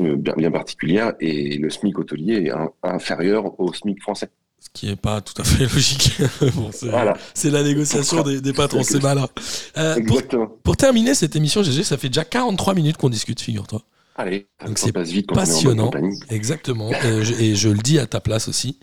[0.00, 4.30] euh, bien, bien particulière, et le SMIC hôtelier est un- inférieur au SMIC français.
[4.58, 6.12] Ce qui n'est pas tout à fait logique.
[6.54, 9.28] Bon, c'est Voilà, la négociation des, des patrons, c'est malin.
[9.76, 10.22] Euh, pour,
[10.62, 13.82] pour terminer cette émission, GG, ça fait déjà 43 minutes qu'on discute, figure-toi.
[14.18, 15.90] Allez, Donc c'est passe vite quand on est en passionnant.
[16.30, 16.90] Exactement.
[17.04, 18.78] Euh, je- et je le dis à ta place aussi.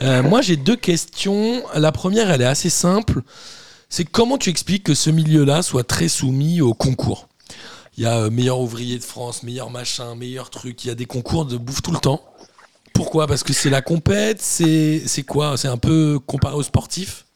[0.00, 1.62] Euh, moi, j'ai deux questions.
[1.74, 3.20] La première, elle est assez simple.
[3.90, 7.28] C'est comment tu expliques que ce milieu-là soit très soumis au concours?
[7.98, 10.82] Il y a euh, meilleur ouvrier de France, meilleur machin, meilleur truc.
[10.84, 12.24] Il y a des concours de bouffe tout le temps.
[12.94, 13.26] Pourquoi?
[13.26, 15.56] Parce que c'est la compète C'est c'est quoi?
[15.58, 17.26] C'est un peu comparé aux sportifs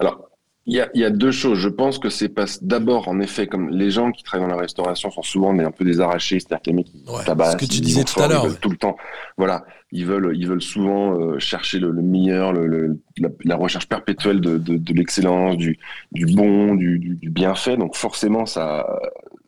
[0.00, 0.18] Alors,
[0.66, 1.58] il y a, il y a deux choses.
[1.58, 4.60] Je pense que c'est pas d'abord, en effet, comme les gens qui travaillent dans la
[4.60, 7.56] restauration sont souvent un peu des arrachés, c'est-à-dire que les mecs qui Ouais, tabassent, ce
[7.58, 8.58] que tu ils disais tout à l'heure, ils veulent ouais.
[8.60, 8.96] tout le temps.
[9.36, 13.56] Voilà, ils veulent, ils veulent souvent euh, chercher le, le meilleur, le, le- la, la
[13.56, 15.78] recherche perpétuelle de, de, de l'excellence, du,
[16.12, 17.76] du bon, du, du, du bienfait.
[17.76, 18.86] Donc forcément, ça,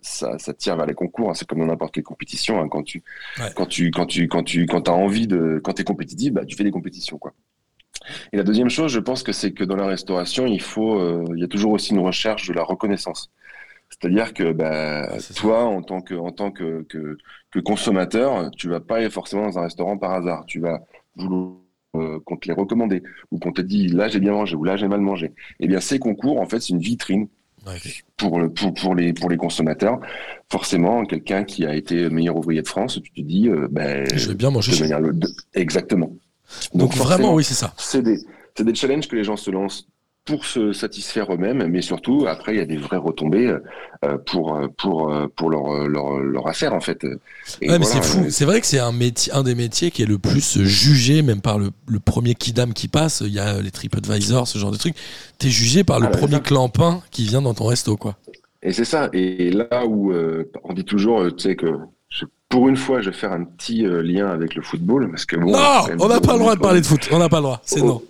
[0.03, 1.31] ça, ça tire vers les concours.
[1.31, 1.35] hein.
[1.35, 2.61] C'est comme dans n'importe quelle compétition.
[2.61, 2.69] hein.
[2.69, 3.03] Quand tu,
[3.39, 3.53] Ouais.
[3.55, 6.57] quand tu, quand tu, quand tu, quand as envie de, quand t'es compétitif, bah, tu
[6.57, 7.33] fais des compétitions, quoi.
[8.33, 11.25] Et la deuxième chose, je pense que c'est que dans la restauration, il faut, euh,
[11.35, 13.31] il y a toujours aussi une recherche de la reconnaissance.
[13.89, 15.35] C'est-à-dire que bah, ça.
[15.35, 17.17] toi, en tant que, en tant que, que,
[17.51, 20.45] que consommateur, tu vas pas aller forcément dans un restaurant par hasard.
[20.47, 20.81] Tu vas
[21.15, 21.55] vouloir
[21.95, 24.77] euh, qu'on te l'ait recommandé ou qu'on te dit là j'ai bien mangé ou là
[24.77, 25.33] j'ai mal mangé.
[25.61, 27.29] Eh bien, ces concours, en fait, c'est une vitrine
[28.17, 30.01] pour, le, pour, pour, les, pour les consommateurs.
[30.51, 34.29] Forcément, quelqu'un qui a été meilleur ouvrier de France, tu te dis, euh, ben, Je
[34.29, 36.13] vais bien manger de chez manière le- de- exactement.
[36.75, 37.73] Donc, vraiment, oui, c'est ça.
[37.77, 38.19] c'est des,
[38.59, 39.87] des challenges que les gens se lancent
[40.25, 43.57] pour se satisfaire eux-mêmes, mais surtout, après, il y a des vraies retombées
[44.05, 47.05] euh, pour, euh, pour, euh, pour leur, leur, leur affaire, en fait.
[47.05, 47.11] Ouais,
[47.61, 48.27] mais voilà, c'est fou.
[48.29, 51.41] C'est vrai que c'est un, métier, un des métiers qui est le plus jugé, même
[51.41, 53.23] par le, le premier kidam qui passe.
[53.25, 54.97] Il y a les TripAdvisor, ce genre de trucs.
[55.39, 58.17] T'es jugé par le Ah, bah, premier clampin qui vient dans ton resto, quoi.
[58.63, 59.09] Et c'est ça.
[59.13, 61.69] Et là où euh, on dit toujours, tu sais, que
[62.49, 65.37] pour une fois, je vais faire un petit euh, lien avec le football, parce que
[65.37, 65.53] bon.
[65.53, 67.09] non, on n'a pas le droit de parler de foot.
[67.11, 67.61] On n'a pas le droit.
[67.65, 67.87] C'est Oh.
[67.87, 68.03] non.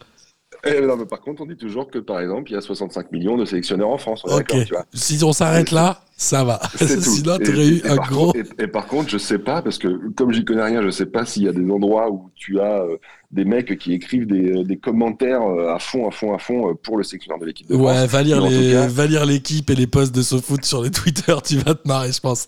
[0.65, 3.13] Eh, non, mais par contre, on dit toujours que, par exemple, il y a 65
[3.13, 4.23] millions de sélectionneurs en France.
[4.25, 4.49] on Ok.
[4.49, 4.85] d'accord, tu vois.
[4.93, 6.61] Si on s'arrête là, ça va.
[6.77, 8.33] Sinon, Et- t'aurais eu et un par gros.
[8.33, 10.91] contre- et, et par contre, je sais pas, parce que comme j'y connais rien, je
[10.91, 12.97] sais pas s'il y a des endroits où tu as euh,
[13.33, 16.75] des mecs qui écrivent des, euh, des commentaires euh, à fond, à fond, à fond
[16.83, 17.87] pour le sélectionneur de l'équipe de France.
[17.87, 20.23] Ouais, va lire, Mais en tout les, cas- va lire l'équipe et les posts de
[20.23, 22.47] SoFoot sur les Twitter, tu vas te marrer, je pense.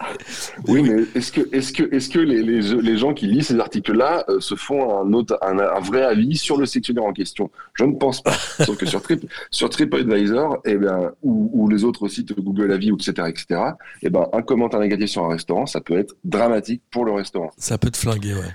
[0.66, 3.58] Oui, mais est-ce que, est-ce que, est-ce que les, les, les gens qui lisent ces
[3.58, 7.50] articles-là euh, se font un, autre, un, un vrai avis sur le sélectionneur en question?
[7.74, 8.32] Je ne pense pas.
[8.64, 10.76] Sauf que sur, Trip, sur TripAdvisor, eh
[11.22, 13.57] ou, ou les autres sites Google Avis, etc., etc.,
[14.02, 17.50] eh ben, un commentaire négatif sur un restaurant, ça peut être dramatique pour le restaurant.
[17.56, 18.54] Ça peut te flinguer, ouais.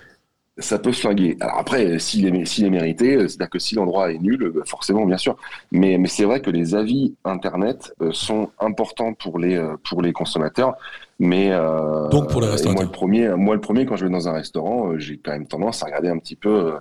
[0.59, 1.35] Ça peut se flinguer.
[1.39, 4.63] Alors après, s'il est, s'il est mérité, euh, c'est-à-dire que si l'endroit est nul, euh,
[4.67, 5.35] forcément, bien sûr.
[5.71, 10.13] Mais, mais c'est vrai que les avis Internet euh, sont importants pour les, pour les
[10.13, 10.75] consommateurs.
[11.17, 12.71] Mais, euh, Donc pour les et.
[12.71, 15.47] Moi, le premier, moi, le premier, quand je vais dans un restaurant, j'ai quand même
[15.47, 16.75] tendance à regarder un petit peu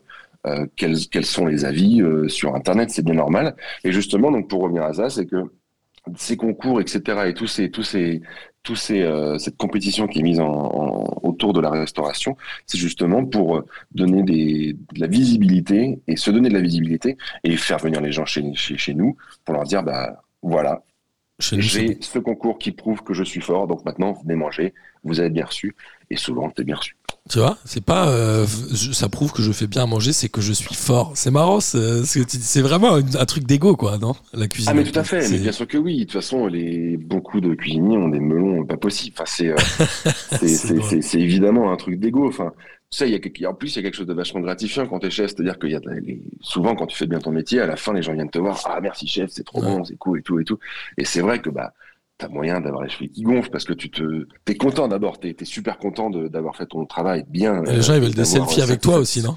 [0.47, 2.91] euh, quels, quels sont les avis euh, sur Internet.
[2.91, 3.55] C'est bien normal.
[3.85, 5.37] Et justement, donc pour revenir à ça, c'est que
[6.17, 8.23] ces concours, etc., et tous ces, tous ces,
[8.63, 12.37] tous ces, euh, cette compétition qui est mise en, en- autour de la restauration,
[12.67, 17.17] c'est justement pour euh, donner des, de la visibilité et se donner de la visibilité
[17.45, 20.83] et faire venir les gens chez, chez, chez nous pour leur dire, bah voilà,
[21.59, 24.75] j'ai ce concours qui prouve que je suis fort, donc maintenant venez manger,
[25.05, 25.77] vous avez bien reçu,
[26.11, 26.97] et souvent t'es bien reçu.
[27.31, 28.09] Tu vois, c'est pas.
[28.09, 31.13] euh, je- ça prouve que je fais bien à manger, c'est que je suis fort.
[31.15, 32.43] C'est marrant, c'est ce que tu dis.
[32.43, 34.15] c'est vraiment un, un truc d'ego, quoi, non?
[34.35, 34.71] La cuisine.
[34.73, 35.99] Ah mais tout à fait, mais bien sûr que oui.
[35.99, 39.15] De toute façon, les beaucoup de cuisiniers ont des melons pas possibles.
[39.17, 39.57] Enfin, c'est euh,
[41.01, 42.27] c'est- évidemment un truc d'ego.
[42.29, 42.53] Enfin,
[42.91, 44.87] tu sais, il y a en plus il y a quelque chose de vachement gratifiant
[44.87, 45.81] quand t'es chef, c'est-à-dire qu'il y a
[46.41, 48.61] souvent quand tu fais bien ton métier, à la fin les gens viennent te voir,
[48.67, 49.67] ah merci chef, c'est trop Ouais.
[49.69, 50.59] bon, c'est cool et tout et tout.
[50.99, 51.73] Et c'est vrai que bah
[52.23, 55.35] t'as moyen d'avoir les cheveux qui gonflent parce que tu te t'es content d'abord, t'es
[55.39, 57.65] es super content de- d'avoir fait ton travail bien.
[57.65, 59.37] Et les gens, ils veulent des selfies avec toi aussi, non?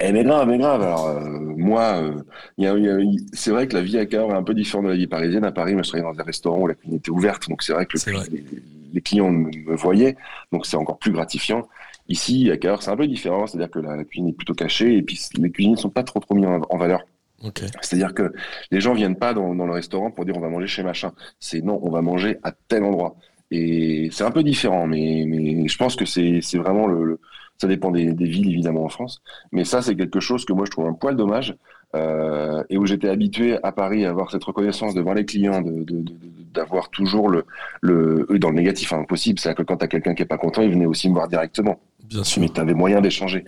[0.00, 0.82] Eh mais grave, mais grave.
[0.82, 1.20] Alors euh,
[1.56, 3.02] moi, euh,
[3.32, 5.44] c'est vrai que la vie à Cahors est un peu différente de la vie parisienne.
[5.44, 7.72] À Paris, moi, je travaillais dans un restaurant où la cuisine était ouverte, donc c'est
[7.72, 8.26] vrai que le- vrai.
[8.30, 8.44] les,
[8.92, 10.16] les clients me, voyaient,
[10.52, 11.66] donc c'est encore plus gratifiant.
[12.08, 14.96] Ici, à Cahors, c'est un peu différent, c'est-à-dire que la, la cuisine est plutôt cachée
[14.98, 17.00] et puis les cuisiniers ne sont pas trop trop mis en, en valeur.
[17.82, 18.32] C'est-à-dire que
[18.70, 21.12] les gens viennent pas dans, dans le restaurant pour dire on va manger chez machin.
[21.38, 23.16] C'est non, on va manger à tel endroit.
[23.50, 27.20] Et c'est un peu différent, mais, mais je pense que c'est vraiment le, le-
[27.58, 29.22] ça dépend des, des villes évidemment en France.
[29.52, 31.54] Mais ça c'est quelque chose que moi je trouve un poil dommage
[31.94, 35.70] euh, et où j'étais habitué à Paris à avoir cette reconnaissance devant les clients, de-
[35.70, 36.16] de- de- de-
[36.52, 39.38] d'avoir toujours le, dans le négatif hein, impossible.
[39.38, 41.80] C'est-à-dire que quand t'as quelqu'un qui est pas content, il venait aussi me voir directement
[42.04, 42.40] Bien sûr.
[42.42, 43.44] mais tu avais moyen d'échanger.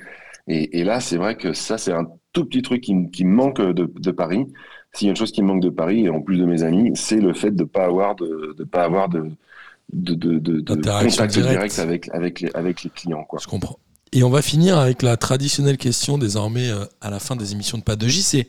[0.46, 2.06] Et, et là, c'est vrai que ça, c'est un
[2.40, 4.46] tout petit truc qui, me- qui manque de, de Paris.
[4.92, 6.62] S'il y a une chose qui me manque de Paris, et en plus de mes
[6.62, 9.30] amis, c'est le fait de pas avoir de, de pas avoir de,
[10.16, 13.24] contact direct avec, avec, les, avec les clients.
[13.24, 13.38] Quoi.
[13.42, 13.78] Je comprends.
[14.12, 17.76] Et on va finir avec la traditionnelle question désormais euh, à la fin des émissions
[17.78, 18.22] de Pas de J.
[18.22, 18.48] C'est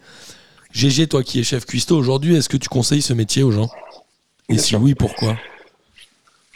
[0.71, 3.69] GG, toi qui es chef cuistot aujourd'hui, est-ce que tu conseilles ce métier aux gens?
[4.47, 4.81] Et Bien si sûr.
[4.81, 5.35] oui, pourquoi?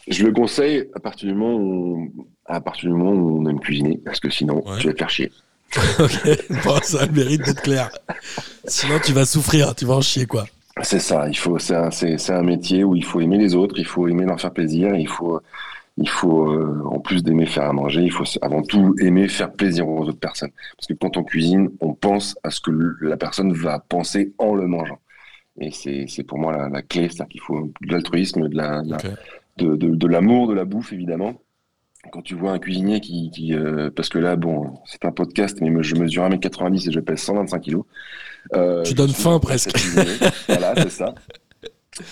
[0.07, 3.59] Je le conseille à partir du moment où, à partir du moment où on aime
[3.59, 4.77] cuisiner, parce que sinon, Ouais.
[4.79, 5.31] tu vas te faire chier.
[5.99, 7.89] Ok, bon, ça a le mérite d'être clair.
[8.65, 10.45] Sinon, tu vas souffrir, tu vas en chier, quoi.
[10.81, 11.89] C'est ça, il faut, c'est un,
[12.29, 15.07] un métier où il faut aimer les autres, il faut aimer leur faire plaisir, il
[15.07, 15.39] faut,
[15.97, 19.51] il faut euh, en plus d'aimer faire à manger, il faut avant tout aimer faire
[19.53, 20.51] plaisir aux autres personnes.
[20.77, 22.71] Parce que quand on cuisine, on pense à ce que
[23.01, 24.99] la personne va penser en le mangeant.
[25.59, 28.81] Et c'est, c'est pour moi la, la clé, c'est-à-dire qu'il faut de l'altruisme, de, la,
[28.81, 28.97] de la-
[29.57, 31.35] de, de, de l'amour de la bouffe évidemment.
[32.11, 35.57] Quand tu vois un cuisinier qui, qui euh, parce que là bon c'est un podcast
[35.61, 37.85] mais je mesure 1m90 et je pèse 125 kilos.
[38.53, 39.71] Euh, Tu donnes faim un presque.
[40.47, 41.15] voilà c'est ça.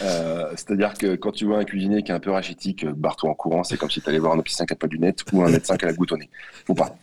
[0.02, 3.34] Euh, C'est-à-dire que quand tu vois un cuisinier qui est un peu rachitique, barre-toi en
[3.34, 5.44] courant, c'est comme si tu allais voir un opticien qui a pas de lunettes ou
[5.44, 6.30] un médecin qui a la nez.
[6.66, 6.96] Faut pas.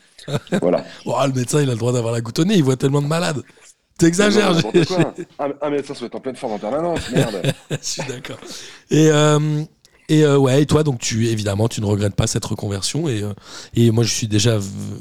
[0.60, 0.84] Voilà.
[1.04, 3.06] Bon, ah, le médecin, il a le droit d'avoir la nez, il voit tellement de
[3.06, 3.42] malades.
[3.98, 7.42] T'exagères, ça, ça doit être en pleine forme en permanence, merde.
[7.70, 8.38] je suis d'accord.
[8.90, 9.64] Et, euh,
[10.08, 13.08] et euh, ouais, et toi, donc tu évidemment, tu ne regrettes pas cette reconversion.
[13.08, 13.32] Et, euh,
[13.74, 14.58] et moi, je suis déjà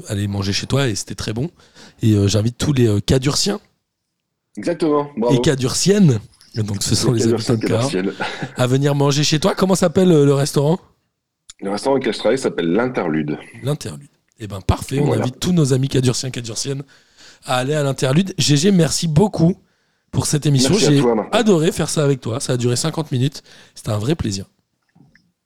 [0.08, 1.50] allé manger chez toi et c'était très bon.
[2.02, 3.60] Et euh, j'invite tous les Cadurciens
[4.56, 5.36] Exactement, bravo.
[5.36, 6.18] et Cadurciennes,
[6.56, 7.90] donc ce sont les habitants de Cahors,
[8.56, 9.54] à venir manger chez toi.
[9.54, 10.78] Comment s'appelle le restaurant?
[11.60, 13.38] Le restaurant auquel je travaille s'appelle l'Interlude.
[13.62, 14.08] L'interlude.
[14.40, 15.22] Eh ben parfait, on Voilà.
[15.22, 16.82] invite tous nos amis cadurciens, cadurciennes
[17.44, 18.34] à aller à l'interlude.
[18.38, 19.54] GG, merci beaucoup
[20.10, 20.74] pour cette émission.
[20.74, 21.02] J'ai
[21.32, 22.40] adoré faire ça avec toi.
[22.40, 23.42] Ça a duré 50 minutes.
[23.74, 24.46] C'était un vrai plaisir.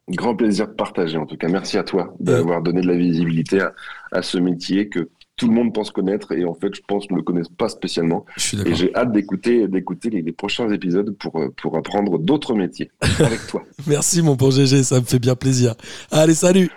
[0.08, 1.48] Grand plaisir de partager, en tout cas.
[1.48, 3.72] Merci à toi d'avoir donné de la visibilité à,
[4.10, 7.16] à ce métier que tout le monde pense connaître et en fait, je pense ne
[7.16, 8.26] le connaissent pas spécialement.
[8.36, 12.18] Je suis Et j'ai hâte d'écouter d'écouter les, les prochains épisodes pour, euh, pour apprendre
[12.18, 13.64] d'autres métiers avec toi.
[13.86, 15.74] Merci mon bon GG, ça me fait bien plaisir.
[16.10, 16.70] Allez, salut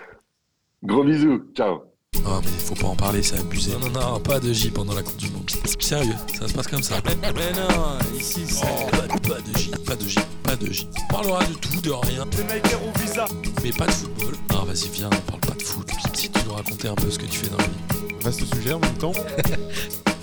[0.82, 1.80] Gros bisous, ciao.
[2.24, 3.72] Oh mais faut pas en parler, c'est abusé.
[3.72, 5.50] Non, non, non, pas de J pendant la Coupe du Monde.
[5.78, 6.96] Sérieux, ça se passe comme ça.
[7.20, 8.62] Mais non, ici, c'est...
[8.90, 10.88] pas, pas de J, pas de J, pas de J.
[10.96, 13.26] On parlera de tout, de rien, au visa.
[13.62, 14.34] mais pas de football.
[14.50, 15.88] Ah vas-y, viens, on parle pas de foot.
[16.14, 18.14] Si tu nous raconter un peu ce que tu fais dans la vie.
[18.20, 19.12] Vaste sujet en même temps.